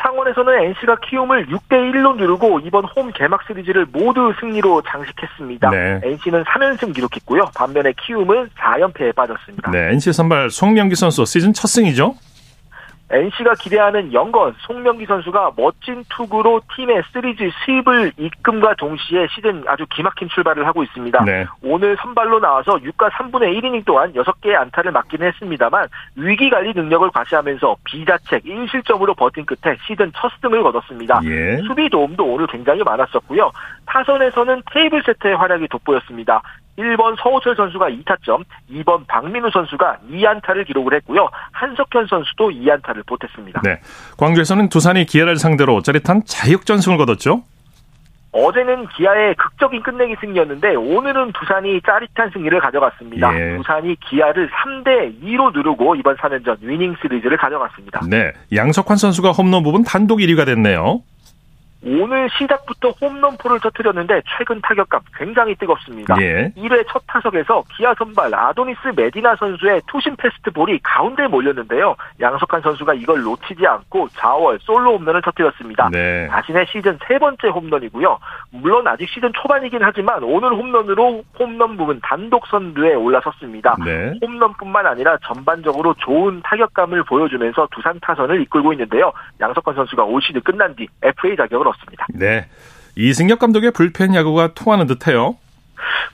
창원에서는 0.00 0.64
NC가 0.64 0.96
키움을 1.08 1.46
6대 1.48 1.72
1로 1.92 2.16
누르고 2.16 2.60
이번 2.60 2.84
홈 2.84 3.10
개막 3.12 3.40
시리즈를 3.46 3.86
모두 3.90 4.32
승리로 4.38 4.82
장식했습니다. 4.82 5.70
네. 5.70 6.00
NC는 6.04 6.44
3연승 6.44 6.94
기록했고요. 6.94 7.50
반면에 7.54 7.92
키움은 8.06 8.50
4연패에 8.56 9.14
빠졌습니다. 9.14 9.70
네, 9.72 9.90
NC 9.92 10.12
선발 10.12 10.50
송명기 10.50 10.94
선수 10.94 11.24
시즌 11.24 11.52
첫 11.52 11.66
승이죠? 11.66 12.14
NC가 13.10 13.54
기대하는 13.54 14.12
영건 14.12 14.54
송명기 14.58 15.06
선수가 15.06 15.52
멋진 15.56 16.04
투구로 16.10 16.60
팀의 16.76 17.02
시리즈 17.10 17.50
수입을 17.64 18.12
이끈과 18.18 18.74
동시에 18.74 19.26
시즌 19.34 19.64
아주 19.66 19.86
기막힌 19.86 20.28
출발을 20.28 20.66
하고 20.66 20.82
있습니다. 20.82 21.24
네. 21.24 21.46
오늘 21.62 21.96
선발로 21.96 22.40
나와서 22.40 22.72
6과 22.72 23.10
3분의 23.10 23.58
1이닝 23.58 23.86
동안 23.86 24.12
6개의 24.12 24.54
안타를 24.56 24.92
맞기는 24.92 25.26
했습니다만 25.26 25.88
위기 26.16 26.50
관리 26.50 26.74
능력을 26.74 27.10
과시하면서 27.10 27.76
비자책 27.84 28.44
1실점으로 28.44 29.16
버틴 29.16 29.46
끝에 29.46 29.76
시즌 29.86 30.12
첫 30.14 30.30
승을 30.42 30.62
거뒀습니다. 30.62 31.20
예. 31.24 31.56
수비 31.66 31.88
도움도 31.88 32.24
오늘 32.24 32.46
굉장히 32.46 32.82
많았었고요. 32.82 33.50
타선에서는 33.88 34.62
테이블 34.72 35.02
세트의 35.04 35.36
활약이 35.36 35.68
돋보였습니다. 35.68 36.42
1번 36.78 37.16
서호철 37.20 37.56
선수가 37.56 37.88
2타점, 37.90 38.44
2번 38.70 39.06
박민우 39.08 39.50
선수가 39.50 39.98
2안타를 40.12 40.66
기록을 40.66 40.94
했고요. 40.94 41.28
한석현 41.52 42.06
선수도 42.06 42.50
2안타를 42.50 43.04
보탰습니다. 43.06 43.62
네. 43.64 43.80
광주에서는 44.16 44.68
두산이 44.68 45.06
기아를 45.06 45.36
상대로 45.36 45.82
짜릿한 45.82 46.22
재역전승을 46.24 46.98
거뒀죠? 46.98 47.42
어제는 48.30 48.86
기아의 48.88 49.34
극적인 49.34 49.82
끝내기 49.82 50.14
승리였는데 50.20 50.76
오늘은 50.76 51.32
두산이 51.32 51.80
짜릿한 51.80 52.30
승리를 52.32 52.60
가져갔습니다. 52.60 53.34
예. 53.34 53.56
두산이 53.56 53.96
기아를 54.08 54.50
3대 54.50 55.20
2로 55.22 55.52
누르고 55.52 55.96
이번 55.96 56.14
3연전 56.16 56.58
위닝 56.60 56.94
시리즈를 57.00 57.36
가져갔습니다. 57.38 58.02
네. 58.08 58.32
양석환 58.54 58.98
선수가 58.98 59.32
홈런 59.32 59.62
부분 59.62 59.82
단독 59.82 60.18
1위가 60.18 60.44
됐네요. 60.44 61.00
오늘 61.84 62.28
시작부터 62.30 62.90
홈런포를 62.90 63.60
터뜨렸는데 63.60 64.22
최근 64.36 64.60
타격감 64.60 65.00
굉장히 65.16 65.54
뜨겁습니다. 65.54 66.20
예. 66.20 66.52
1회 66.56 66.84
첫 66.88 67.02
타석에서 67.06 67.62
기아 67.76 67.94
선발 67.94 68.34
아도니스 68.34 68.92
메디나 68.96 69.36
선수의 69.36 69.82
투심 69.86 70.16
패스트 70.16 70.50
볼이 70.50 70.80
가운데에 70.82 71.28
몰렸는데요. 71.28 71.94
양석환 72.20 72.62
선수가 72.62 72.94
이걸 72.94 73.22
놓치지 73.22 73.64
않고 73.66 74.08
좌월 74.14 74.58
솔로 74.62 74.98
홈런을 74.98 75.22
터뜨렸습니다. 75.22 75.88
네. 75.92 76.26
자신의 76.30 76.66
시즌 76.72 76.98
세 77.06 77.18
번째 77.18 77.48
홈런이고요. 77.48 78.18
물론 78.50 78.86
아직 78.88 79.08
시즌 79.08 79.32
초반이긴 79.32 79.78
하지만 79.82 80.22
오늘 80.24 80.50
홈런으로 80.50 81.22
홈런 81.38 81.76
부분 81.76 82.00
단독 82.02 82.46
선두에 82.48 82.94
올라섰습니다. 82.94 83.76
네. 83.84 84.14
홈런뿐만 84.20 84.86
아니라 84.86 85.16
전반적으로 85.24 85.94
좋은 85.98 86.42
타격감을 86.42 87.04
보여주면서 87.04 87.68
두산 87.70 88.00
타선을 88.00 88.40
이끌고 88.42 88.72
있는데요. 88.72 89.12
양석환 89.40 89.76
선수가 89.76 90.04
올 90.04 90.20
시즌 90.22 90.40
끝난 90.40 90.74
뒤 90.74 90.88
FA 91.02 91.36
자격을 91.36 91.67
얻습니다. 91.68 92.06
네. 92.14 92.46
이승엽 92.96 93.38
감독의 93.38 93.70
불펜 93.70 94.14
야구가 94.14 94.54
통하는 94.54 94.86
듯해요. 94.86 95.36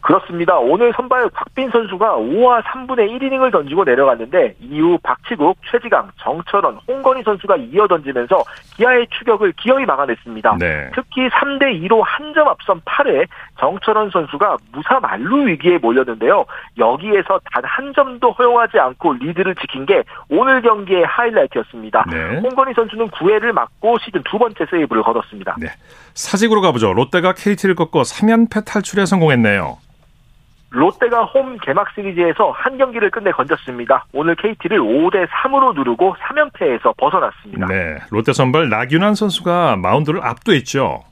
그렇습니다. 0.00 0.56
오늘 0.58 0.92
선발 0.94 1.30
박빈 1.32 1.70
선수가 1.70 2.16
5와 2.16 2.62
3분의 2.62 3.10
1이닝을 3.18 3.50
던지고 3.52 3.84
내려갔는데 3.84 4.56
이후 4.60 4.98
박치국, 5.02 5.56
최지강, 5.70 6.10
정철원, 6.20 6.78
홍건희 6.88 7.22
선수가 7.22 7.56
이어 7.56 7.86
던지면서 7.86 8.42
기아의 8.76 9.06
추격을 9.18 9.52
기어이 9.52 9.84
막아냈습니다. 9.86 10.56
네. 10.58 10.90
특히 10.94 11.28
3대 11.28 11.80
2로 11.88 12.02
한 12.04 12.34
점 12.34 12.48
앞선 12.48 12.80
8회 12.80 13.26
정철원 13.60 14.10
선수가 14.10 14.56
무사 14.72 14.98
만루 14.98 15.46
위기에 15.46 15.78
몰렸는데요. 15.78 16.44
여기에서 16.78 17.38
단 17.52 17.62
한 17.64 17.92
점도 17.94 18.30
허용하지 18.32 18.78
않고 18.78 19.14
리드를 19.14 19.54
지킨 19.56 19.84
게 19.86 20.02
오늘 20.28 20.62
경기의 20.62 21.04
하이라이트였습니다. 21.04 22.04
네. 22.10 22.38
홍건희 22.40 22.72
선수는 22.74 23.08
9회를 23.10 23.52
맞고 23.52 23.98
시즌 24.04 24.22
두 24.24 24.38
번째 24.38 24.64
세이브를 24.70 25.02
거뒀습니다. 25.02 25.56
네. 25.58 25.68
사직으로 26.14 26.60
가보죠. 26.60 26.92
롯데가 26.92 27.32
KT를 27.32 27.74
꺾고 27.74 28.02
3연패 28.02 28.64
탈출에 28.64 29.06
성공했네요. 29.06 29.53
롯데가 30.70 31.24
홈 31.24 31.56
개막 31.58 31.88
시리즈에서 31.94 32.50
한 32.50 32.76
경기를 32.76 33.10
끝내 33.10 33.30
건졌습니다. 33.30 34.06
오늘 34.12 34.34
KT를 34.34 34.80
5대 34.80 35.28
3으로 35.28 35.72
누르고 35.74 36.16
3연패에서 36.16 36.96
벗어났습니다. 36.96 37.66
네. 37.68 37.96
롯데 38.10 38.32
선발 38.32 38.68
나균환 38.68 39.14
선수가 39.14 39.76
마운드를 39.76 40.24
압도했죠. 40.24 41.04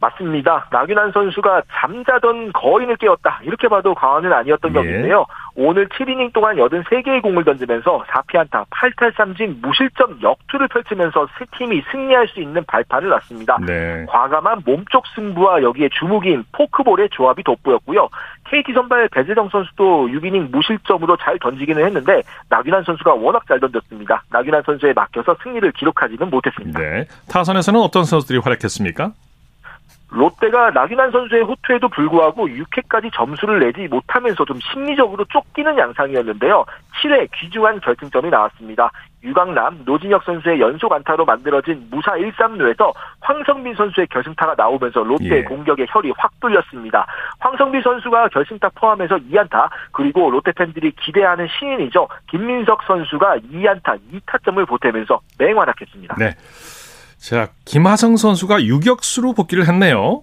맞습니다. 0.00 0.66
나균환 0.70 1.12
선수가 1.12 1.62
잠자던 1.70 2.52
거인을 2.52 2.96
깨웠다. 2.96 3.40
이렇게 3.42 3.68
봐도 3.68 3.94
과언은 3.94 4.32
아니었던 4.32 4.70
예. 4.70 4.74
경기인데요. 4.74 5.26
오늘 5.54 5.88
7이닝 5.88 6.32
동안 6.32 6.56
83개의 6.56 7.22
공을 7.22 7.44
던지면서 7.44 8.04
4피안타, 8.08 8.66
8탈삼진, 8.70 9.60
무실점 9.60 10.20
역투를 10.22 10.68
펼치면서 10.68 11.28
세 11.38 11.44
팀이 11.58 11.82
승리할 11.90 12.28
수 12.28 12.40
있는 12.40 12.64
발판을 12.66 13.08
놨습니다. 13.10 13.58
네. 13.66 14.06
과감한 14.08 14.62
몸쪽 14.64 15.04
승부와 15.14 15.62
여기에 15.62 15.90
주무기인 15.98 16.44
포크볼의 16.52 17.10
조합이 17.10 17.42
돋보였고요. 17.42 18.08
KT 18.50 18.72
선발 18.72 19.08
배재정 19.10 19.48
선수도 19.48 20.08
6이닝 20.08 20.50
무실점으로 20.50 21.16
잘 21.18 21.38
던지기는 21.38 21.84
했는데 21.84 22.22
나균환 22.48 22.84
선수가 22.84 23.14
워낙 23.14 23.46
잘 23.46 23.60
던졌습니다. 23.60 24.22
나균환 24.30 24.62
선수에 24.64 24.92
맡겨서 24.92 25.36
승리를 25.42 25.70
기록하지는 25.72 26.30
못했습니다. 26.30 26.80
네. 26.80 27.04
타선에서는 27.28 27.78
어떤 27.80 28.04
선수들이 28.04 28.38
활약했습니까? 28.38 29.12
롯데가 30.10 30.70
나균환 30.70 31.10
선수의 31.12 31.42
호투에도 31.42 31.88
불구하고 31.88 32.48
6회까지 32.48 33.12
점수를 33.14 33.60
내지 33.60 33.86
못하면서 33.88 34.44
좀 34.44 34.58
심리적으로 34.60 35.24
쫓기는 35.26 35.78
양상이었는데요. 35.78 36.64
7회 37.02 37.28
귀중한 37.34 37.80
결승점이 37.80 38.28
나왔습니다. 38.28 38.90
유강남, 39.22 39.82
노진혁 39.84 40.24
선수의 40.24 40.60
연속 40.60 40.92
안타로 40.92 41.24
만들어진 41.24 41.86
무사 41.90 42.16
1, 42.16 42.32
3루에서 42.32 42.92
황성빈 43.20 43.74
선수의 43.74 44.06
결승타가 44.08 44.54
나오면서 44.56 45.02
롯데의 45.02 45.40
예. 45.40 45.44
공격의 45.44 45.86
혈이 45.90 46.12
확 46.16 46.32
뚫렸습니다. 46.40 47.06
황성빈 47.38 47.82
선수가 47.82 48.28
결승타 48.28 48.70
포함해서 48.74 49.16
2안타, 49.16 49.68
그리고 49.92 50.30
롯데 50.30 50.52
팬들이 50.52 50.90
기대하는 50.92 51.46
신인이죠. 51.58 52.08
김민석 52.30 52.82
선수가 52.84 53.38
2안타, 53.52 53.98
2타점을 54.10 54.66
보태면서 54.66 55.20
맹활약했습니다. 55.38 56.16
네. 56.18 56.30
자, 57.20 57.50
김하성 57.66 58.16
선수가 58.16 58.64
유격수로 58.64 59.34
복귀를 59.34 59.68
했네요. 59.68 60.20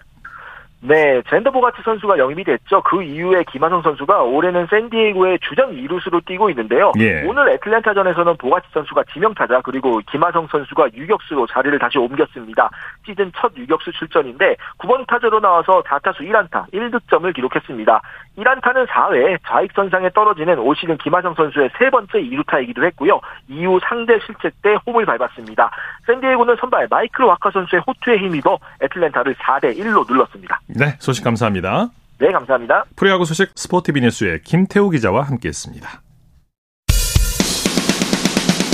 네, 0.80 1.20
젠더 1.28 1.50
보가치 1.50 1.82
선수가 1.82 2.18
영입이 2.18 2.44
됐죠. 2.44 2.82
그 2.82 3.02
이후에 3.02 3.42
김하성 3.50 3.82
선수가 3.82 4.22
올해는 4.22 4.68
샌디에이고의 4.70 5.40
주전 5.40 5.74
이루수로 5.74 6.20
뛰고 6.20 6.50
있는데요. 6.50 6.92
예. 7.00 7.24
오늘 7.24 7.48
애틀랜타전에서는 7.50 8.36
보가치 8.36 8.68
선수가 8.72 9.02
지명타자 9.12 9.62
그리고 9.62 10.00
김하성 10.10 10.46
선수가 10.46 10.90
유격수로 10.94 11.48
자리를 11.48 11.76
다시 11.80 11.98
옮겼습니다. 11.98 12.70
시즌 13.04 13.32
첫 13.36 13.52
유격수 13.56 13.90
출전인데 13.92 14.56
9번 14.78 15.04
타자로 15.08 15.40
나와서 15.40 15.82
4타수 15.82 16.18
1안타 16.20 16.72
1득점을 16.72 17.34
기록했습니다. 17.34 18.00
1안타는 18.38 18.86
4회 18.86 19.38
좌익선상에 19.48 20.10
떨어지는 20.10 20.60
올 20.60 20.76
시즌 20.76 20.96
김하성 20.98 21.34
선수의 21.34 21.70
세 21.76 21.90
번째 21.90 22.22
2루타이기도 22.22 22.84
했고요. 22.84 23.20
이후 23.48 23.80
상대 23.82 24.20
실책 24.20 24.62
때 24.62 24.76
홈을 24.86 25.06
밟았습니다. 25.06 25.70
샌디에이고는 26.06 26.56
선발 26.60 26.86
마이클 26.88 27.24
와카 27.24 27.50
선수의 27.50 27.82
호투에 27.84 28.18
힘입어 28.18 28.58
애틀랜타를 28.80 29.34
4대 29.34 29.76
1로 29.76 30.08
눌렀습니다. 30.08 30.60
네, 30.68 30.96
소식 30.98 31.24
감사합니다. 31.24 31.90
네, 32.18 32.30
감사합니다. 32.32 32.84
프로야구 32.96 33.24
소식 33.24 33.50
스포티비 33.54 34.00
뉴스의 34.00 34.42
김태우 34.42 34.90
기자와 34.90 35.22
함께했습니다. 35.22 36.02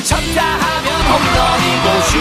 쳤다 0.04 0.42
하면 0.42 1.00
홈런이고 1.08 2.00
슛 2.10 2.18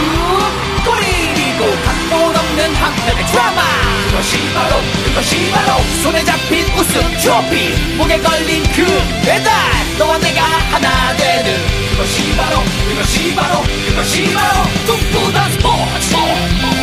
골이고 0.84 1.64
각본 1.84 2.36
없는 2.36 2.74
한편의 2.74 3.26
드라마 3.26 3.62
그것이 4.10 4.36
바로 4.54 4.76
그것이 5.06 5.50
바로 5.50 5.82
손에 6.02 6.24
잡힌 6.24 6.64
우승 6.78 7.00
트로피 7.18 7.96
목에 7.96 8.18
걸린 8.20 8.62
그 8.74 8.84
배달 9.24 9.50
너와 9.98 10.18
내가 10.18 10.42
하나 10.42 11.16
되는 11.16 11.56
그것이 11.90 12.36
바로 12.36 12.58
그것이 12.88 13.34
바로 13.34 13.62
그것이 13.88 14.34
바로 14.34 14.62
꿈꾸던 14.86 15.52
스포츠 15.52 16.73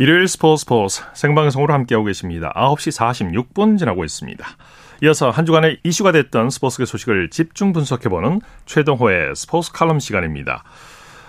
일요일 0.00 0.28
스포츠 0.28 0.62
스포츠 0.62 1.02
생방송으로 1.12 1.74
함께하고 1.74 2.06
계십니다. 2.06 2.50
9시 2.56 3.44
46분 3.52 3.76
지나고 3.78 4.02
있습니다. 4.02 4.46
이어서 5.02 5.28
한 5.28 5.44
주간의 5.44 5.80
이슈가 5.84 6.10
됐던 6.12 6.48
스포츠계 6.48 6.86
소식을 6.86 7.28
집중 7.28 7.74
분석해보는 7.74 8.40
최동호의 8.64 9.36
스포츠 9.36 9.70
칼럼 9.72 10.00
시간입니다. 10.00 10.64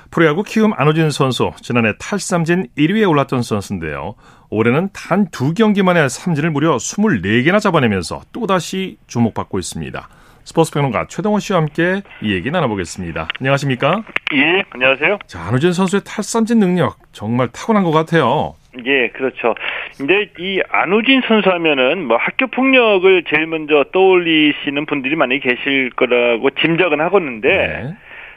프로야구 0.10 0.44
키움 0.44 0.72
안호진 0.74 1.10
선수 1.10 1.52
지난해 1.62 1.92
탈삼진 2.00 2.70
1위에 2.78 3.10
올랐던 3.10 3.42
선수인데요. 3.42 4.16
올해는 4.50 4.88
단 4.94 5.28
두 5.34 5.54
경기 5.54 5.84
만에 5.84 6.08
삼진을 6.08 6.52
무려 6.52 6.78
24개나 6.78 7.60
잡아내면서 7.60 8.22
또다시 8.32 8.96
주목받고 9.08 9.60
있습니다. 9.60 10.08
스포츠 10.46 10.72
평론가 10.72 11.08
최동호 11.10 11.40
씨와 11.40 11.60
함께 11.60 12.04
이 12.24 12.32
얘기 12.32 12.50
나눠보겠습니다. 12.50 13.28
안녕하십니까? 13.38 14.02
예, 14.34 14.64
안녕하세요. 14.70 15.20
자, 15.28 15.42
안호진 15.42 15.74
선수의 15.74 16.04
탈삼진 16.06 16.58
능력 16.58 16.98
정말 17.12 17.50
타고난 17.50 17.84
것 17.84 17.92
같아요. 17.92 18.54
예, 18.86 19.10
그렇죠. 19.10 19.56
근데 19.98 20.30
이 20.40 20.62
안우진 20.70 21.22
선수 21.28 21.50
하면은 21.50 22.06
뭐 22.06 22.18
학교 22.18 22.48
폭력을 22.48 23.24
제일 23.24 23.48
먼저 23.48 23.84
떠올리시는 23.92 24.86
분들이 24.86 25.16
많이 25.16 25.40
계실 25.40 25.90
거라고 25.92 26.50
짐작은 26.52 27.02
하겠는데, 27.02 27.50
네. 27.50 27.94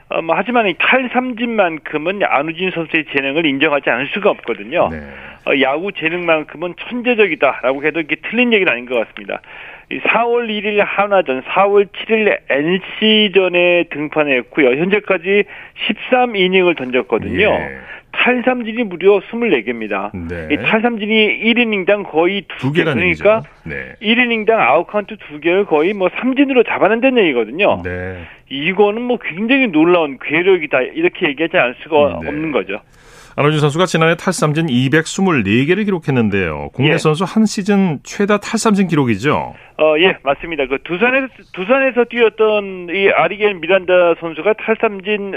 어, 0.08 0.22
뭐 0.22 0.36
하지만 0.36 0.66
이 0.66 0.74
탈삼진만큼은 0.78 2.22
안우진 2.24 2.72
선수의 2.72 3.06
재능을 3.14 3.46
인정하지 3.46 3.88
않을 3.88 4.08
수가 4.08 4.30
없거든요. 4.30 4.88
네. 4.90 4.98
어, 5.46 5.60
야구 5.60 5.92
재능만큼은 5.92 6.74
천재적이다라고 6.78 7.84
해도 7.84 8.00
이게 8.00 8.16
틀린 8.28 8.52
얘기는 8.52 8.70
아닌 8.70 8.86
것 8.86 8.96
같습니다. 8.96 9.40
이 9.90 10.00
4월 10.00 10.48
1일 10.48 10.78
한화전, 10.84 11.42
4월 11.42 11.88
7일 11.88 12.38
NC전에 12.48 13.84
등판했고요. 13.90 14.80
현재까지 14.80 15.44
13이닝을 16.10 16.76
던졌거든요. 16.76 17.46
예. 17.46 17.78
탈삼진이 18.16 18.84
무려 18.84 19.20
24개입니다. 19.20 20.10
네. 20.14 20.48
이 20.50 20.56
탈삼진이 20.56 21.42
1이닝당 21.44 22.10
거의 22.10 22.44
두 22.58 22.72
2개, 22.72 22.76
개라는 22.76 22.96
그러니까. 22.98 23.42
네. 23.64 23.94
1이닝당 24.00 24.50
아웃카운트 24.50 25.16
2개를 25.16 25.66
거의 25.66 25.92
뭐 25.92 26.08
삼진으로 26.20 26.62
잡아낸다는 26.62 27.22
얘기거든요. 27.24 27.82
네. 27.82 28.24
이거는 28.48 29.02
뭐 29.02 29.18
굉장히 29.18 29.66
놀라운 29.68 30.18
괴력이다 30.22 30.80
이렇게 30.94 31.28
얘기하지 31.28 31.56
않을 31.56 31.74
수가 31.82 32.20
네. 32.22 32.28
없는 32.28 32.52
거죠. 32.52 32.80
안우진 33.36 33.58
선수가 33.58 33.86
지난해 33.86 34.14
탈삼진 34.14 34.66
224개를 34.66 35.84
기록했는데요. 35.84 36.70
국내 36.72 36.92
예. 36.92 36.98
선수 36.98 37.24
한 37.24 37.46
시즌 37.46 37.98
최다 38.04 38.38
탈삼진 38.38 38.86
기록이죠. 38.86 39.54
어, 39.76 39.94
예, 39.98 40.16
맞습니다. 40.22 40.66
그 40.66 40.78
두산에서, 40.84 41.26
두산에서 41.52 42.04
뛰었던 42.04 42.90
이 42.94 43.08
아리겔 43.08 43.54
미란다 43.54 44.14
선수가 44.20 44.52
탈삼진 44.52 45.34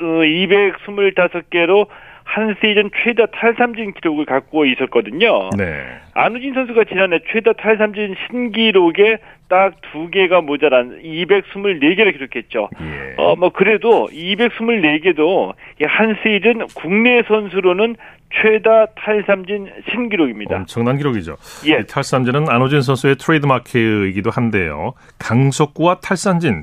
어, 0.00 0.04
225개로 0.04 1.88
한 2.32 2.54
시즌 2.60 2.90
최다 3.02 3.26
탈삼진 3.26 3.94
기록을 3.94 4.24
갖고 4.24 4.64
있었거든요. 4.64 5.50
네. 5.56 5.82
안우진 6.14 6.54
선수가 6.54 6.84
지난해 6.84 7.18
최다 7.32 7.54
탈삼진 7.54 8.14
신기록에 8.30 9.18
딱 9.48 9.74
두 9.92 10.08
개가 10.10 10.40
모자란 10.40 11.00
224개를 11.02 12.12
기록했죠. 12.12 12.68
예. 12.80 13.14
어, 13.16 13.34
뭐, 13.36 13.50
그래도 13.50 14.08
224개도 14.12 15.52
한 15.86 16.16
시즌 16.22 16.66
국내 16.74 17.22
선수로는 17.26 17.96
최다 18.32 18.86
탈삼진 18.94 19.68
신기록입니다. 19.90 20.54
엄청난 20.56 20.96
기록이죠. 20.96 21.36
예. 21.66 21.80
이 21.80 21.86
탈삼진은 21.86 22.48
안호진 22.48 22.82
선수의 22.82 23.16
트레이드마크이기도 23.16 24.30
한데요. 24.30 24.92
강속구와 25.18 25.96
탈삼진 25.96 26.62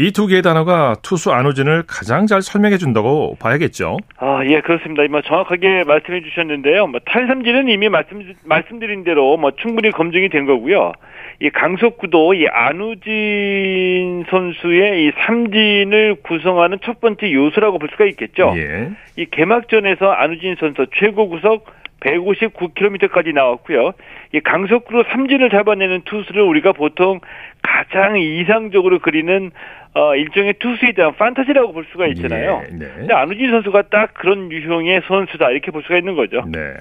이 0.00 0.12
두 0.12 0.28
개의 0.28 0.42
단어가 0.42 0.94
투수 1.02 1.32
안호진을 1.32 1.82
가장 1.88 2.26
잘 2.26 2.40
설명해 2.40 2.78
준다고 2.78 3.34
봐야겠죠. 3.40 3.96
아, 4.18 4.42
예, 4.46 4.60
그렇습니다. 4.60 5.02
뭐 5.10 5.22
정확하게 5.22 5.82
말씀해 5.82 6.22
주셨는데요. 6.22 6.86
뭐 6.86 7.00
탈삼진은 7.04 7.68
이미 7.68 7.88
말씀 7.88 8.22
말씀드린 8.44 9.02
대로 9.02 9.36
뭐 9.36 9.50
충분히 9.60 9.90
검증이 9.90 10.28
된 10.28 10.46
거고요. 10.46 10.92
이 11.40 11.50
강속구도 11.50 12.34
이 12.34 12.46
안우진 12.46 14.24
선수의 14.30 15.06
이 15.06 15.12
삼진을 15.26 16.16
구성하는 16.22 16.78
첫 16.84 17.00
번째 17.00 17.32
요소라고 17.32 17.80
볼 17.80 17.88
수가 17.90 18.04
있겠죠. 18.06 18.54
예. 18.56 18.90
이 19.16 19.26
개막전에서 19.28 20.12
안우진 20.12 20.56
선수 20.60 20.86
최고 20.94 21.28
구속 21.28 21.66
159km까지 22.00 23.32
나왔고요. 23.34 23.92
이 24.32 24.40
강속구로 24.40 25.04
삼진을 25.10 25.50
잡아내는 25.50 26.02
투수를 26.04 26.42
우리가 26.42 26.72
보통 26.72 27.20
가장 27.62 28.18
이상적으로 28.18 28.98
그리는 29.00 29.50
어, 29.94 30.14
일종의 30.14 30.54
투수에 30.60 30.92
대한 30.92 31.14
판타지라고 31.16 31.72
볼 31.72 31.86
수가 31.90 32.06
있잖아요. 32.08 32.62
예, 32.64 32.76
네. 32.76 32.86
근데 32.96 33.14
안우진 33.14 33.50
선수가 33.50 33.82
딱 33.90 34.14
그런 34.14 34.52
유형의 34.52 35.02
선수다 35.08 35.50
이렇게 35.50 35.70
볼 35.70 35.82
수가 35.82 35.98
있는 35.98 36.14
거죠. 36.14 36.44
네. 36.46 36.74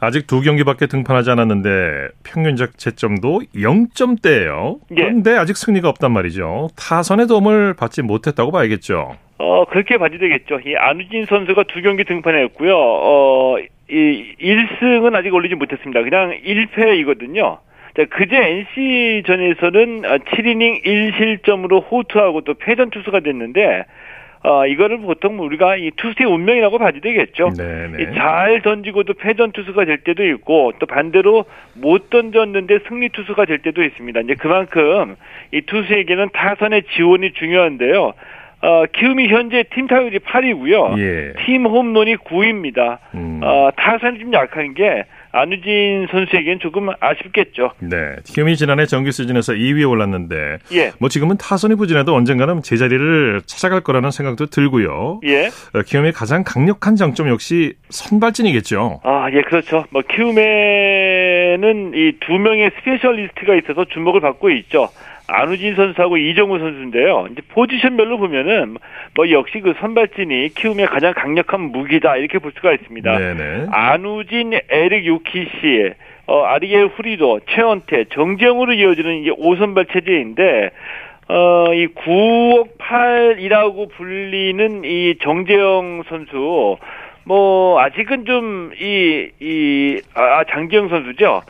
아직 0.00 0.26
두 0.26 0.40
경기밖에 0.40 0.86
등판하지 0.86 1.30
않았는데 1.30 2.08
평균적 2.24 2.76
채점도 2.76 3.42
0점대예요. 3.54 4.78
예. 4.90 4.94
그런데 4.96 5.36
아직 5.36 5.56
승리가 5.56 5.88
없단 5.88 6.10
말이죠. 6.12 6.70
타선의 6.76 7.28
도움을 7.28 7.74
받지 7.74 8.02
못했다고 8.02 8.50
봐야겠죠. 8.50 9.16
어, 9.38 9.64
그렇게 9.66 9.98
봐도 9.98 10.18
되겠죠. 10.18 10.58
이 10.66 10.74
안우진 10.74 11.26
선수가 11.26 11.64
두 11.68 11.82
경기 11.82 12.04
등판했고요. 12.04 12.74
어, 12.76 13.56
이 13.92 14.34
1승은 14.40 15.14
아직 15.14 15.34
올리지 15.34 15.54
못했습니다. 15.54 16.02
그냥 16.02 16.38
1패이거든요. 16.44 17.58
자, 17.94 18.04
그제 18.08 18.64
NC전에서는 18.74 20.02
7이닝 20.02 20.84
1실점으로 20.84 21.84
호투하고 21.90 22.40
또 22.40 22.54
패전 22.54 22.88
투수가 22.88 23.20
됐는데, 23.20 23.84
어, 24.44 24.66
이거를 24.66 24.98
보통 24.98 25.38
우리가 25.38 25.76
이 25.76 25.90
투수의 25.96 26.26
운명이라고 26.28 26.78
봐도 26.78 27.00
되겠죠. 27.00 27.50
네네. 27.50 28.02
이잘 28.02 28.62
던지고도 28.62 29.14
패전 29.14 29.52
투수가 29.52 29.84
될 29.84 29.98
때도 29.98 30.26
있고 30.26 30.72
또 30.80 30.86
반대로 30.86 31.44
못 31.74 32.10
던졌는데 32.10 32.80
승리 32.88 33.10
투수가 33.10 33.44
될 33.44 33.58
때도 33.58 33.84
있습니다. 33.84 34.20
이제 34.20 34.34
그만큼 34.34 35.14
이 35.52 35.60
투수에게는 35.60 36.30
타선의 36.32 36.84
지원이 36.94 37.34
중요한데요. 37.34 38.14
어, 38.62 38.84
키움이 38.92 39.26
현재 39.28 39.64
팀 39.74 39.88
타율이 39.88 40.20
8이고요. 40.20 40.98
예. 40.98 41.32
팀 41.44 41.66
홈런이 41.66 42.16
9입니다. 42.16 42.98
음. 43.14 43.40
어, 43.42 43.70
타선이 43.76 44.20
좀 44.20 44.32
약한 44.32 44.72
게 44.74 45.04
안우진 45.32 46.06
선수에겐 46.10 46.60
조금 46.60 46.88
아쉽겠죠. 47.00 47.72
네. 47.80 47.96
키움이 48.24 48.54
지난해 48.56 48.84
정규 48.86 49.10
시즌에서 49.10 49.54
2위에 49.54 49.88
올랐는데 49.90 50.58
예. 50.74 50.92
뭐 51.00 51.08
지금은 51.08 51.38
타선이 51.38 51.74
부진해도 51.74 52.14
언젠가는 52.14 52.62
제자리를 52.62 53.40
찾아갈 53.46 53.80
거라는 53.80 54.10
생각도 54.12 54.46
들고요. 54.46 55.20
예. 55.24 55.46
어, 55.46 55.82
키움의 55.84 56.12
가장 56.12 56.44
강력한 56.44 56.94
장점 56.94 57.28
역시 57.28 57.72
선발진이겠죠. 57.88 59.00
아, 59.02 59.26
예, 59.32 59.40
그렇죠. 59.42 59.84
뭐, 59.90 60.02
키움에는 60.08 61.92
이 61.94 62.12
두 62.20 62.38
명의 62.38 62.70
스페셜리스트가 62.78 63.54
있어서 63.56 63.84
주목을 63.86 64.20
받고 64.20 64.50
있죠. 64.50 64.88
안우진 65.32 65.74
선수하고 65.74 66.16
이정후 66.18 66.58
선수인데요. 66.58 67.26
이제 67.32 67.42
포지션별로 67.48 68.18
보면은 68.18 68.76
뭐 69.14 69.30
역시 69.30 69.60
그 69.60 69.74
선발진이 69.80 70.50
키움의 70.54 70.86
가장 70.86 71.12
강력한 71.14 71.60
무기다 71.72 72.16
이렇게 72.16 72.38
볼 72.38 72.52
수가 72.54 72.72
있습니다. 72.72 73.18
네네. 73.18 73.66
안우진, 73.70 74.52
에릭 74.68 75.06
요키시, 75.06 75.92
어, 76.26 76.42
아리엘 76.44 76.86
후리도, 76.86 77.40
최원태, 77.50 78.04
정재영으로 78.12 78.74
이어지는 78.74 79.22
이제 79.22 79.30
5선발 79.30 79.92
체제인데 79.92 80.70
어, 81.28 81.72
이 81.74 81.86
9억 81.88 82.78
8이라고 82.78 83.90
불리는 83.96 84.84
이 84.84 85.14
정재영 85.22 86.02
선수 86.08 86.76
뭐 87.24 87.80
아직은 87.80 88.24
좀 88.24 88.70
이 88.80 89.30
이 89.40 90.00
아, 90.14 90.44
장기영 90.50 90.88
선수죠. 90.88 91.42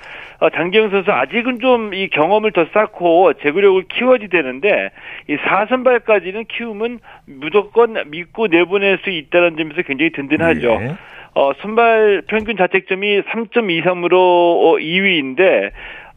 어, 0.42 0.50
장기영 0.50 0.90
선수 0.90 1.12
아직은 1.12 1.60
좀 1.60 1.92
이 1.92 2.08
경험을 2.08 2.52
더 2.52 2.66
쌓고 2.72 3.34
제구력을 3.34 3.84
키워야 3.88 4.18
되는데 4.30 4.90
이 5.28 5.36
4선발까지는 5.36 6.46
키우면 6.48 7.00
무조건 7.26 7.96
믿고 8.10 8.46
내보낼 8.46 8.98
수 9.04 9.10
있다는 9.10 9.56
점에서 9.56 9.82
굉장히 9.82 10.10
든든하죠. 10.12 10.68
예. 10.80 10.94
어, 11.34 11.52
선발 11.60 12.22
평균 12.28 12.56
자책점이 12.56 13.22
3.23으로 13.22 14.12
어, 14.14 14.76
2위인데 14.78 15.70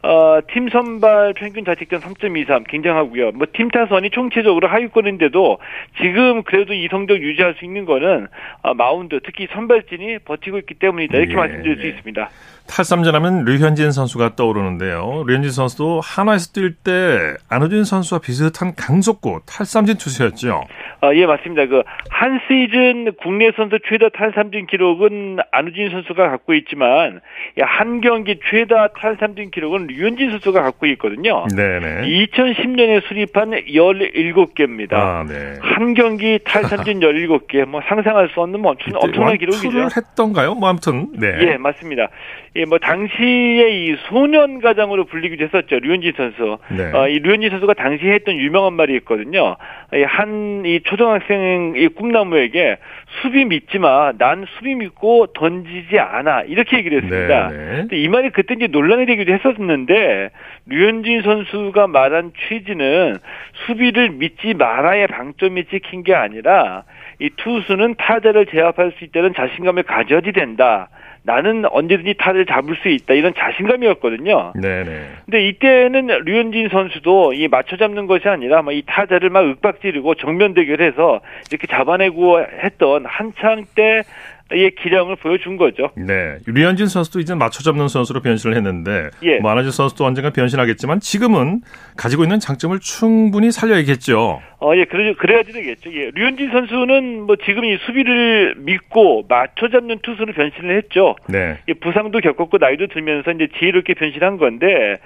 어, 0.04 0.40
팀 0.54 0.70
선발 0.70 1.34
평균 1.34 1.66
자책점 1.66 2.00
3.23 2.00 2.68
굉장하고요. 2.68 3.32
뭐 3.32 3.48
팀 3.54 3.70
타선이 3.70 4.12
총체적으로 4.12 4.68
하위권인데도 4.68 5.58
지금 6.02 6.44
그래도 6.44 6.74
이 6.74 6.88
성적 6.92 7.18
유지할 7.22 7.56
수 7.56 7.66
있는 7.66 7.86
거는 7.86 8.28
어, 8.62 8.74
마운드 8.76 9.20
특히 9.24 9.48
선발진이 9.52 10.20
버티고 10.20 10.60
있기 10.60 10.76
때문이다 10.76 11.18
이렇게 11.18 11.34
예. 11.34 11.36
말씀드릴 11.36 11.78
수 11.82 11.88
있습니다. 11.88 12.30
탈삼전하면 12.68 13.46
류현진 13.46 13.92
선수가 13.92 14.36
떠오르는데요. 14.36 15.24
류현진 15.28 15.52
선수도 15.52 16.02
한화에서 16.02 16.52
뛸 16.52 16.76
때 16.84 17.36
안우진 17.48 17.84
선수와 17.84 18.20
비슷한 18.20 18.76
강속구 18.76 19.42
탈삼진 19.46 19.98
투수였죠. 19.98 20.64
아, 21.06 21.16
예, 21.16 21.26
맞습니다. 21.26 21.66
그, 21.68 21.84
한 22.10 22.40
시즌 22.48 23.14
국내 23.22 23.52
선수 23.56 23.78
최다 23.88 24.10
탈삼진 24.10 24.68
기록은 24.68 25.38
안우진 25.52 25.90
선수가 25.90 26.30
갖고 26.30 26.54
있지만, 26.54 27.22
이한 27.58 28.02
경기 28.02 28.40
최다 28.50 28.90
탈삼진 29.00 29.52
기록은 29.52 29.88
류현진 29.88 30.32
선수가 30.32 30.62
갖고 30.62 30.86
있거든요. 30.88 31.46
네네. 31.56 32.08
2010년에 32.08 33.06
수립한 33.08 33.52
17개입니다. 33.52 34.94
아, 34.94 35.26
네. 35.28 35.58
한 35.62 35.94
경기 35.94 36.40
탈삼진 36.44 37.00
17개, 37.02 37.66
뭐 37.66 37.82
상상할 37.88 38.30
수 38.30 38.42
없는 38.42 38.60
뭐 38.62 38.72
엄청, 38.72 38.94
엄청난 38.96 39.38
기록이죠. 39.38 39.88
했던가요? 39.96 40.56
뭐 40.56 40.70
아무튼 40.70 41.08
네. 41.14 41.28
예, 41.42 41.58
맞습니다. 41.58 42.10
예, 42.56 42.66
뭐 42.66 42.78
당시에 42.80 43.70
이 43.70 43.96
소년 44.08 44.62
가장으로 44.62 45.06
불리기도 45.06 45.44
했었죠. 45.46 45.80
류현진 45.80 46.14
선수. 46.16 46.58
네. 46.70 46.92
어, 46.94 47.08
이 47.10 47.20
류현진 47.20 47.50
선수가 47.50 47.74
당시에 47.74 48.14
했던 48.14 48.38
유명한 48.38 48.74
말이 48.74 48.96
있거든요. 48.98 49.58
한이 49.92 50.82
초등학생 50.96 51.74
이 51.76 51.88
꿈나무에게 51.90 52.78
수비 53.22 53.44
믿지 53.46 53.80
마. 53.80 54.14
난 54.18 54.46
수비 54.56 54.76
믿고 54.76 55.28
던지지 55.28 56.00
않아. 56.00 56.44
이렇게 56.44 56.78
얘기를 56.78 57.04
했습니다. 57.04 57.50
네, 57.50 57.58
네. 57.58 57.76
근데 57.82 57.98
이 57.98 58.08
말이 58.08 58.30
그때 58.30 58.56
이제 58.56 58.68
논란이 58.68 59.06
되기도 59.06 59.34
했었는데 59.34 60.30
류현진 60.68 61.22
선수가 61.22 61.88
말한 61.88 62.32
취지는 62.48 63.18
수비를 63.66 64.12
믿지 64.12 64.54
말아야 64.54 65.08
방점이 65.08 65.66
찍힌 65.66 66.04
게 66.04 66.16
아니라 66.16 66.84
이 67.20 67.30
투수는 67.36 67.96
타자를 67.98 68.46
제압할 68.46 68.94
수 68.98 69.04
있다는 69.04 69.34
자신감을 69.34 69.84
가져야 69.84 70.22
된다. 70.22 70.90
나는 71.26 71.66
언제든지 71.66 72.16
타를 72.20 72.46
잡을 72.46 72.76
수 72.76 72.88
있다 72.88 73.16
이런 73.16 73.34
자신감이었거든요. 73.36 74.54
네네. 74.56 75.08
근데 75.26 75.48
이때는 75.48 76.08
류현진 76.24 76.70
선수도 76.70 77.34
이 77.34 77.48
맞춰 77.48 77.78
잡는 77.78 78.06
것이 78.06 78.30
아니라 78.30 78.62
막이 78.62 78.84
타자를 78.86 79.32
막 79.32 79.44
윽박지르고 79.46 80.16
정면 80.16 80.54
대결해서 80.54 81.22
이렇게 81.50 81.68
잡아내고 81.68 82.42
했던 82.42 83.06
한창 83.06 83.66
때 83.76 84.04
의 84.52 84.76
기량을 84.76 85.16
보여준 85.16 85.58
거죠. 85.58 85.90
네. 85.98 86.38
류현진 86.46 86.86
선수도 86.86 87.20
이제 87.20 87.34
맞춰 87.34 87.64
잡는 87.64 87.88
선수로 87.88 88.22
변신을 88.22 88.56
했는데 88.56 89.10
예. 89.24 89.40
뭐 89.40 89.50
안하진 89.50 89.72
선수도 89.72 90.06
언젠가 90.06 90.30
변신하겠지만 90.30 91.00
지금은 91.00 91.62
가지고 91.98 92.24
있는 92.24 92.40
장점을 92.40 92.78
충분히 92.80 93.52
살려야겠죠. 93.52 94.42
어, 94.60 94.76
예, 94.76 94.86
그래, 94.86 95.16
그래야지 95.16 95.52
되겠죠. 95.52 95.92
예. 95.96 96.12
류현진 96.14 96.52
선수는 96.52 97.22
뭐 97.24 97.38
지금 97.44 97.66
이 97.66 97.76
수비를 97.88 98.54
믿고 98.58 99.26
맞춰 99.28 99.68
잡는 99.70 99.98
투수로 100.04 100.34
변신을 100.34 100.78
했죠. 100.78 101.16
네. 101.28 101.58
이 101.68 101.74
부상도 101.74 102.20
겪었고 102.20 102.60
나이도 102.60 102.88
들면서 102.88 103.32
이제 103.32 103.48
지혜롭게 103.58 103.96
변신한 103.96 104.38
건데 104.38 104.98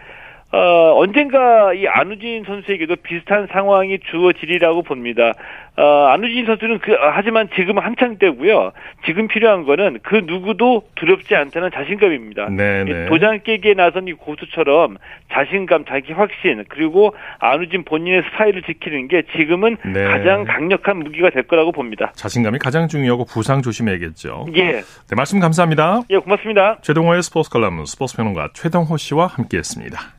어, 0.52 0.96
언젠가 0.98 1.74
이 1.74 1.86
안우진 1.88 2.44
선수에게도 2.46 2.96
비슷한 2.98 3.48
상황이 3.52 4.00
주어지리라고 4.10 4.82
봅니다. 4.82 5.34
어, 5.78 6.08
안우진 6.08 6.48
선수는 6.48 6.80
그, 6.80 6.94
아, 6.94 7.12
하지만 7.14 7.50
지금 7.56 7.78
한창 7.78 8.18
때고요. 8.18 8.72
지금 9.06 9.28
필요한 9.28 9.64
거는 9.64 10.00
그 10.02 10.16
누구도 10.26 10.84
두렵지 10.96 11.36
않다는 11.36 11.70
자신감입니다. 11.72 12.50
네네. 12.50 12.92
이 12.92 13.10
도장 13.10 13.42
깨기에 13.44 13.76
나선 13.76 14.08
이 14.08 14.14
고수처럼 14.14 14.98
자신감, 15.32 15.86
자기 15.86 16.14
확신, 16.14 16.66
그리고 16.68 17.16
안우진 17.40 17.86
본인의 17.86 18.24
스타일을 18.32 18.64
지키는 18.64 19.08
게 19.08 19.22
지금은 19.38 19.78
네. 19.86 20.04
가장 20.04 20.46
강력한 20.46 20.98
무기가 20.98 21.30
될 21.30 21.44
거라고 21.44 21.72
봅니다. 21.72 22.12
자신감이 22.16 22.58
가장 22.58 22.88
중요하고 22.88 23.26
부상 23.26 23.62
조심해야겠죠. 23.62 24.48
예. 24.56 24.72
네, 24.72 24.82
말씀 25.16 25.40
감사합니다. 25.40 26.02
예, 26.10 26.18
고맙습니다. 26.18 26.80
최동호의 26.82 27.22
스포츠 27.22 27.52
칼럼 27.52 27.86
스포츠 27.86 28.18
평론가 28.18 28.50
최동호 28.54 28.98
씨와 28.98 29.28
함께했습니다. 29.28 30.19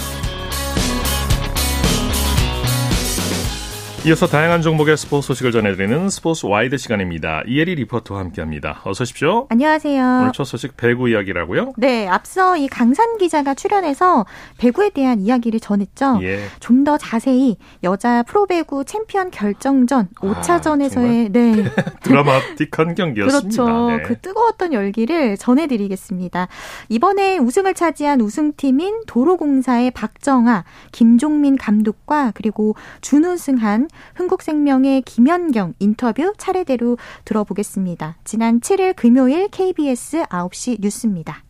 이어서 4.03 4.25
다양한 4.25 4.63
종목의 4.63 4.97
스포츠 4.97 5.27
소식을 5.27 5.51
전해드리는 5.51 6.09
스포츠 6.09 6.47
와이드 6.47 6.75
시간입니다. 6.77 7.43
이혜리 7.45 7.75
리포터와 7.75 8.19
함께합니다. 8.21 8.81
어서 8.83 9.03
오십시오. 9.03 9.45
안녕하세요. 9.51 10.03
오늘 10.21 10.31
첫 10.33 10.43
소식 10.45 10.75
배구 10.75 11.09
이야기라고요? 11.09 11.73
네, 11.77 12.07
앞서 12.07 12.57
이 12.57 12.67
강산 12.67 13.19
기자가 13.19 13.53
출연해서 13.53 14.25
배구에 14.57 14.89
대한 14.89 15.21
이야기를 15.21 15.59
전했죠. 15.59 16.17
예. 16.23 16.39
좀 16.59 16.81
더 16.81 16.97
자세히 16.97 17.57
여자 17.83 18.23
프로배구 18.23 18.85
챔피언 18.85 19.29
결정전 19.29 20.09
아, 20.19 20.19
5차전에서의 20.19 21.31
네. 21.31 21.63
드라마틱한 22.01 22.95
경기였습니다. 22.95 23.63
그렇죠. 23.63 23.97
네. 23.97 24.01
그 24.01 24.17
뜨거웠던 24.19 24.73
열기를 24.73 25.37
전해드리겠습니다. 25.37 26.47
이번에 26.89 27.37
우승을 27.37 27.75
차지한 27.75 28.19
우승팀인 28.19 29.03
도로공사의 29.05 29.91
박정아, 29.91 30.63
김종민 30.91 31.55
감독과 31.55 32.31
그리고 32.33 32.75
준우승한 33.01 33.89
흥국생명의 34.15 35.01
김연경 35.03 35.73
인터뷰 35.79 36.33
차례대로 36.37 36.97
들어보겠습니다. 37.25 38.17
지난 38.23 38.59
7일 38.59 38.95
금요일 38.95 39.47
KBS 39.49 40.23
9시 40.23 40.77
뉴스입니다. 40.81 41.43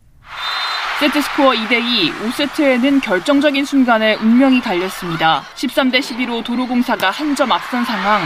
세트 1.00 1.20
스코어 1.20 1.50
2대2, 1.52 2.12
5세트에는 2.30 3.02
결정적인 3.02 3.64
순간에 3.64 4.14
운명이 4.14 4.60
갈렸습니다. 4.60 5.42
13대 5.56 5.98
11로 5.98 6.44
도로공사가 6.44 7.10
한 7.10 7.34
점 7.34 7.50
앞선 7.50 7.84
상황. 7.84 8.22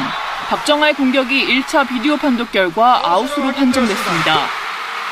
박정아의 0.51 0.95
공격이 0.95 1.47
1차 1.63 1.89
비디오 1.89 2.17
판독 2.17 2.53
결과 2.53 3.01
아웃으로 3.09 3.51
판정됐습니다. 3.53 4.66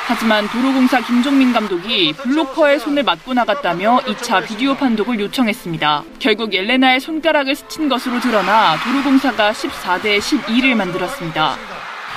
하지만 0.06 0.46
도로공사 0.48 1.00
김종민 1.00 1.54
감독이 1.54 2.12
블로커의 2.12 2.78
손을 2.78 3.04
맞고 3.04 3.32
나갔다며 3.32 4.00
2차 4.00 4.46
비디오 4.46 4.74
판독을 4.74 5.18
요청했습니다. 5.18 6.04
결국 6.18 6.52
옐레나의 6.52 7.00
손가락을 7.00 7.56
스친 7.56 7.88
것으로 7.88 8.20
드러나 8.20 8.76
도로공사가 8.84 9.52
14대 9.52 10.18
12를 10.18 10.74
만들었습니다. 10.74 11.56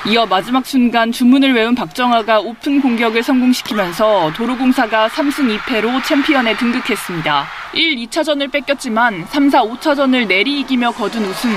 이어 0.05 0.25
마지막 0.25 0.65
순간 0.65 1.11
주문을 1.11 1.53
외운 1.53 1.75
박정아가 1.75 2.39
오픈 2.39 2.81
공격을 2.81 3.23
성공시키면서 3.23 4.31
도로공사가 4.35 5.09
3승 5.09 5.57
2패로 5.57 6.03
챔피언에 6.03 6.55
등극했습니다. 6.55 7.45
1, 7.73 7.95
2차전을 8.07 8.51
뺏겼지만 8.51 9.25
3, 9.27 9.49
4, 9.49 9.63
5차전을 9.63 10.27
내리 10.27 10.61
이기며 10.61 10.91
거둔 10.91 11.25
우승. 11.25 11.49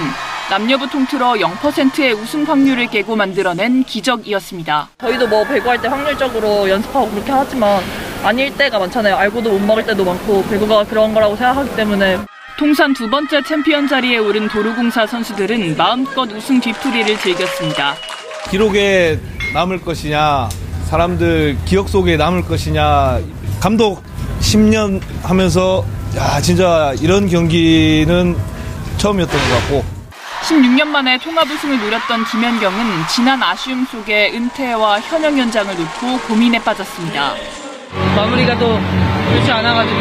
남녀부 0.50 0.88
통틀어 0.90 1.35
0%의 1.35 2.12
우승 2.14 2.42
확률을 2.42 2.88
깨고 2.88 3.14
만들어낸 3.14 3.85
기적이었습니다. 3.85 4.88
저희도 4.98 5.29
뭐 5.29 5.44
배구할 5.44 5.81
때 5.81 5.87
확률적으로 5.87 6.68
연습하고 6.68 7.09
그렇게 7.11 7.31
하지만 7.31 7.81
아닐 8.24 8.53
때가 8.57 8.81
많잖아요. 8.81 9.14
알고도 9.14 9.50
못 9.50 9.61
먹을 9.61 9.87
때도 9.87 10.05
많고 10.05 10.44
배구가 10.46 10.85
그런 10.85 11.14
거라고 11.14 11.37
생각하기 11.37 11.76
때문에 11.76 12.18
통산 12.59 12.92
두 12.92 13.09
번째 13.09 13.42
챔피언 13.42 13.87
자리에 13.87 14.18
오른 14.18 14.48
도로공사 14.48 15.07
선수들은 15.07 15.76
마음껏 15.76 16.31
우승 16.33 16.61
뒤풀이를 16.61 17.16
즐겼습니다. 17.18 17.94
기록에 18.50 19.18
남을 19.54 19.80
것이냐, 19.82 20.48
사람들 20.86 21.58
기억 21.64 21.88
속에 21.88 22.16
남을 22.16 22.42
것이냐, 22.42 23.20
감독 23.60 24.02
10년 24.40 25.00
하면서, 25.22 25.84
야, 26.16 26.40
진짜 26.40 26.92
이런 27.00 27.28
경기는 27.28 28.36
처음이었던 28.96 29.40
것 29.40 29.54
같고, 29.56 30.00
16년 30.42 30.86
만에 30.86 31.18
통합 31.18 31.48
우승을 31.48 31.78
노렸던 31.78 32.24
김연경은 32.24 33.06
지난 33.08 33.42
아쉬움 33.42 33.84
속에 33.86 34.32
은퇴와 34.34 35.00
현역 35.00 35.38
연장을 35.38 35.76
놓고 35.76 36.18
고민에 36.26 36.58
빠졌습니다. 36.62 37.34
마무리가 38.16 38.58
또 38.58 38.78
좋지 39.32 39.50
않아가지고 39.50 40.00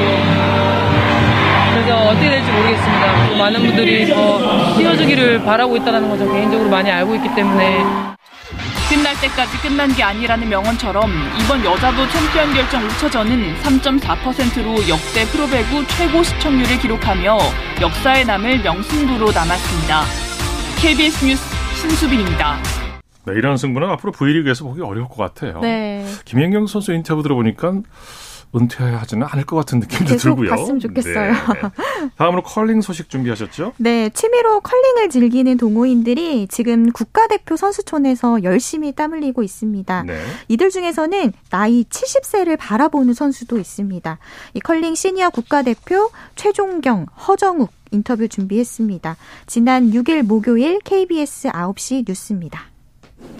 그래서 1.71 1.97
어떻게 1.97 2.29
될지 2.29 2.51
모르겠습니다. 2.51 3.27
또 3.29 3.35
많은 3.37 3.61
분들이 3.61 4.07
더 4.07 4.75
띄워주기를 4.77 5.43
바라고 5.43 5.77
있다는 5.77 6.09
거죠. 6.09 6.31
개인적으로 6.31 6.69
많이 6.69 6.89
알고 6.89 7.15
있기 7.15 7.35
때문에 7.35 7.83
끝날 8.89 9.13
때까지 9.21 9.55
끝난 9.61 9.93
게 9.93 10.01
아니라는 10.01 10.49
명언처럼 10.49 11.11
이번 11.39 11.63
여자부 11.63 12.09
챔피언 12.09 12.51
결정 12.53 12.87
5차전은 12.87 13.55
3.4%로 13.61 14.89
역대 14.89 15.25
프로배구 15.25 15.85
최고 15.89 16.23
시청률을 16.23 16.79
기록하며 16.79 17.37
역사에 17.81 18.23
남을 18.23 18.63
명승부로 18.63 19.31
남았습니다. 19.31 20.01
KBS 20.81 21.23
뉴스 21.23 21.43
신수빈입니다. 21.75 22.57
네, 23.25 23.33
이런 23.33 23.57
승부는 23.57 23.89
앞으로 23.91 24.11
V리그에서 24.11 24.65
보기 24.65 24.81
어려울 24.81 25.07
것 25.07 25.17
같아요. 25.17 25.59
네. 25.59 26.03
김연경 26.25 26.65
선수 26.65 26.91
인터뷰 26.91 27.21
들어보니까 27.21 27.73
은퇴하지는 28.55 29.27
않을 29.31 29.45
것 29.45 29.55
같은 29.57 29.79
느낌도 29.79 30.05
계속 30.05 30.35
들고요. 30.35 30.49
갔으면 30.49 30.79
좋겠어요. 30.79 31.31
네. 31.31 31.37
다음으로 32.17 32.41
컬링 32.43 32.81
소식 32.81 33.09
준비하셨죠? 33.09 33.73
네, 33.77 34.09
취미로 34.09 34.59
컬링을 34.59 35.09
즐기는 35.09 35.57
동호인들이 35.57 36.47
지금 36.47 36.91
국가대표 36.91 37.55
선수촌에서 37.55 38.43
열심히 38.43 38.91
땀 38.91 39.13
흘리고 39.13 39.43
있습니다. 39.43 40.03
네. 40.03 40.19
이들 40.47 40.69
중에서는 40.69 41.33
나이 41.49 41.83
70세를 41.83 42.57
바라보는 42.57 43.13
선수도 43.13 43.59
있습니다. 43.59 44.17
이 44.55 44.59
컬링 44.59 44.95
시니어 44.95 45.29
국가대표 45.29 46.09
최종경, 46.35 47.05
허정욱 47.27 47.71
인터뷰 47.91 48.27
준비했습니다. 48.27 49.17
지난 49.47 49.91
6일 49.91 50.23
목요일 50.23 50.79
KBS 50.83 51.49
9시 51.49 52.05
뉴스입니다. 52.07 52.69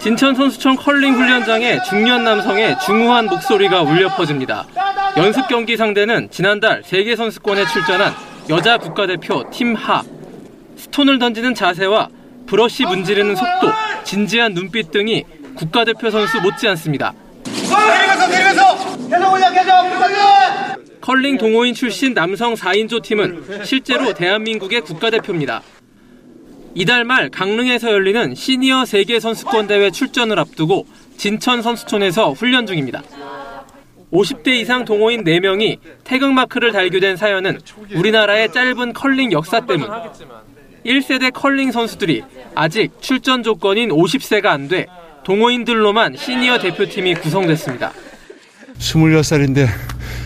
진천 0.00 0.34
선수촌 0.34 0.76
컬링 0.76 1.14
훈련장에 1.14 1.82
중년 1.82 2.24
남성의 2.24 2.78
중후한 2.80 3.26
목소리가 3.26 3.82
울려 3.82 4.08
퍼집니다. 4.08 4.66
연습 5.16 5.46
경기 5.46 5.76
상대는 5.76 6.30
지난달 6.30 6.82
세계 6.84 7.14
선수권에 7.16 7.66
출전한 7.66 8.14
여자 8.48 8.78
국가대표 8.78 9.44
팀하. 9.50 10.02
스톤을 10.76 11.18
던지는 11.18 11.54
자세와 11.54 12.08
브러쉬 12.46 12.86
문지르는 12.86 13.36
속도, 13.36 13.70
진지한 14.04 14.54
눈빛 14.54 14.90
등이 14.90 15.24
국가대표 15.54 16.10
선수 16.10 16.40
못지않습니다. 16.40 17.12
내리면서 17.44 18.26
내리면서 18.26 19.08
계속 19.10 19.32
올려 19.32 19.50
계속 19.52 19.70
올려 20.02 20.76
컬링 21.02 21.36
동호인 21.36 21.74
출신 21.74 22.14
남성 22.14 22.54
4인조 22.54 23.02
팀은 23.02 23.64
실제로 23.64 24.14
대한민국의 24.14 24.80
국가대표입니다. 24.80 25.60
이달 26.74 27.04
말 27.04 27.28
강릉에서 27.30 27.90
열리는 27.92 28.34
시니어 28.34 28.84
세계 28.84 29.18
선수권 29.20 29.66
대회 29.66 29.90
출전을 29.90 30.38
앞두고 30.38 30.86
진천 31.16 31.62
선수촌에서 31.62 32.32
훈련 32.32 32.66
중입니다. 32.66 33.02
50대 34.12 34.48
이상 34.60 34.84
동호인 34.84 35.22
4명이 35.24 35.78
태극마크를 36.04 36.72
달게 36.72 36.98
된 37.00 37.16
사연은 37.16 37.60
우리나라의 37.94 38.52
짧은 38.52 38.92
컬링 38.92 39.32
역사 39.32 39.60
때문. 39.60 39.88
1세대 40.86 41.30
컬링 41.32 41.70
선수들이 41.72 42.22
아직 42.54 42.90
출전 43.00 43.42
조건인 43.42 43.90
50세가 43.90 44.46
안 44.46 44.68
돼 44.68 44.86
동호인들로만 45.24 46.16
시니어 46.16 46.58
대표팀이 46.58 47.14
구성됐습니다. 47.16 47.92
26살인데 48.78 49.66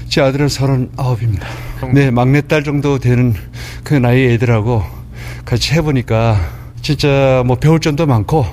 제 0.09 0.21
아들은 0.21 0.47
39입니다. 0.47 1.45
네, 1.93 2.11
막내딸 2.13 2.63
정도 2.63 2.99
되는 2.99 3.35
그 3.83 3.95
나이 3.95 4.23
애들하고 4.27 4.83
같이 5.45 5.75
해보니까 5.75 6.37
진짜 6.81 7.43
뭐 7.47 7.57
배울 7.57 7.81
점도 7.81 8.07
많고 8.07 8.45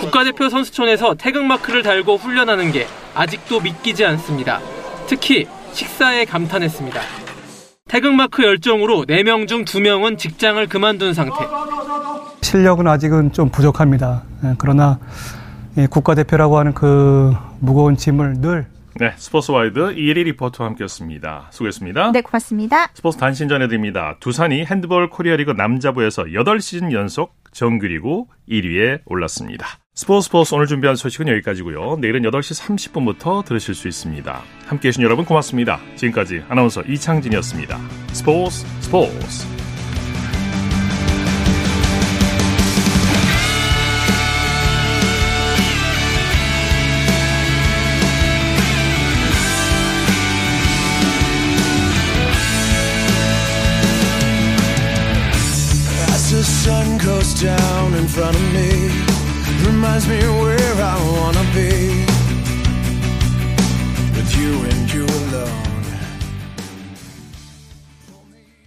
국가대표 0.00 0.48
선수촌에서 0.48 1.14
태극마크를 1.14 1.82
달고 1.82 2.16
훈련하는 2.16 2.72
게 2.72 2.86
아직도 3.14 3.60
믿기지 3.60 4.04
않습니다. 4.04 4.60
특히 5.06 5.46
식사에 5.72 6.24
감탄했습니다. 6.24 7.00
태극마크 7.88 8.44
열정으로 8.44 9.06
4명 9.06 9.48
중 9.48 9.64
2명은 9.64 10.18
직장을 10.18 10.64
그만둔 10.68 11.14
상태. 11.14 11.36
실력은 12.42 12.86
아직은 12.86 13.32
좀 13.32 13.48
부족합니다. 13.48 14.22
예, 14.44 14.54
그러나 14.58 14.98
예, 15.76 15.86
국가대표라고 15.86 16.58
하는 16.58 16.74
그 16.74 17.34
무거운 17.60 17.96
짐을 17.96 18.40
늘 18.40 18.66
네, 18.98 19.12
스포츠 19.16 19.52
와이드 19.52 19.92
이혜리 19.92 20.24
리포터와 20.24 20.70
함께했습니다. 20.70 21.50
수고했습니다. 21.52 22.10
네, 22.10 22.20
고맙습니다. 22.20 22.90
스포츠 22.94 23.16
단신 23.16 23.48
전해드립니다. 23.48 24.16
두산이 24.18 24.64
핸드볼 24.64 25.08
코리아리그 25.08 25.52
남자부에서 25.52 26.24
8시즌 26.24 26.90
연속 26.90 27.36
정규리그 27.52 28.24
1위에 28.48 29.02
올랐습니다. 29.06 29.66
스포츠 29.94 30.26
스포츠 30.26 30.54
오늘 30.54 30.66
준비한 30.66 30.96
소식은 30.96 31.28
여기까지고요. 31.28 31.98
내일은 32.00 32.22
8시 32.22 32.60
30분부터 32.60 33.44
들으실 33.44 33.76
수 33.76 33.86
있습니다. 33.86 34.42
함께해 34.66 34.90
주신 34.90 35.04
여러분 35.04 35.24
고맙습니다. 35.24 35.78
지금까지 35.94 36.42
아나운서 36.48 36.82
이창진이었습니다. 36.82 37.78
스포츠 38.12 38.66
스포츠 38.80 39.57
front 58.18 58.34
of 58.34 58.42
me, 58.42 58.47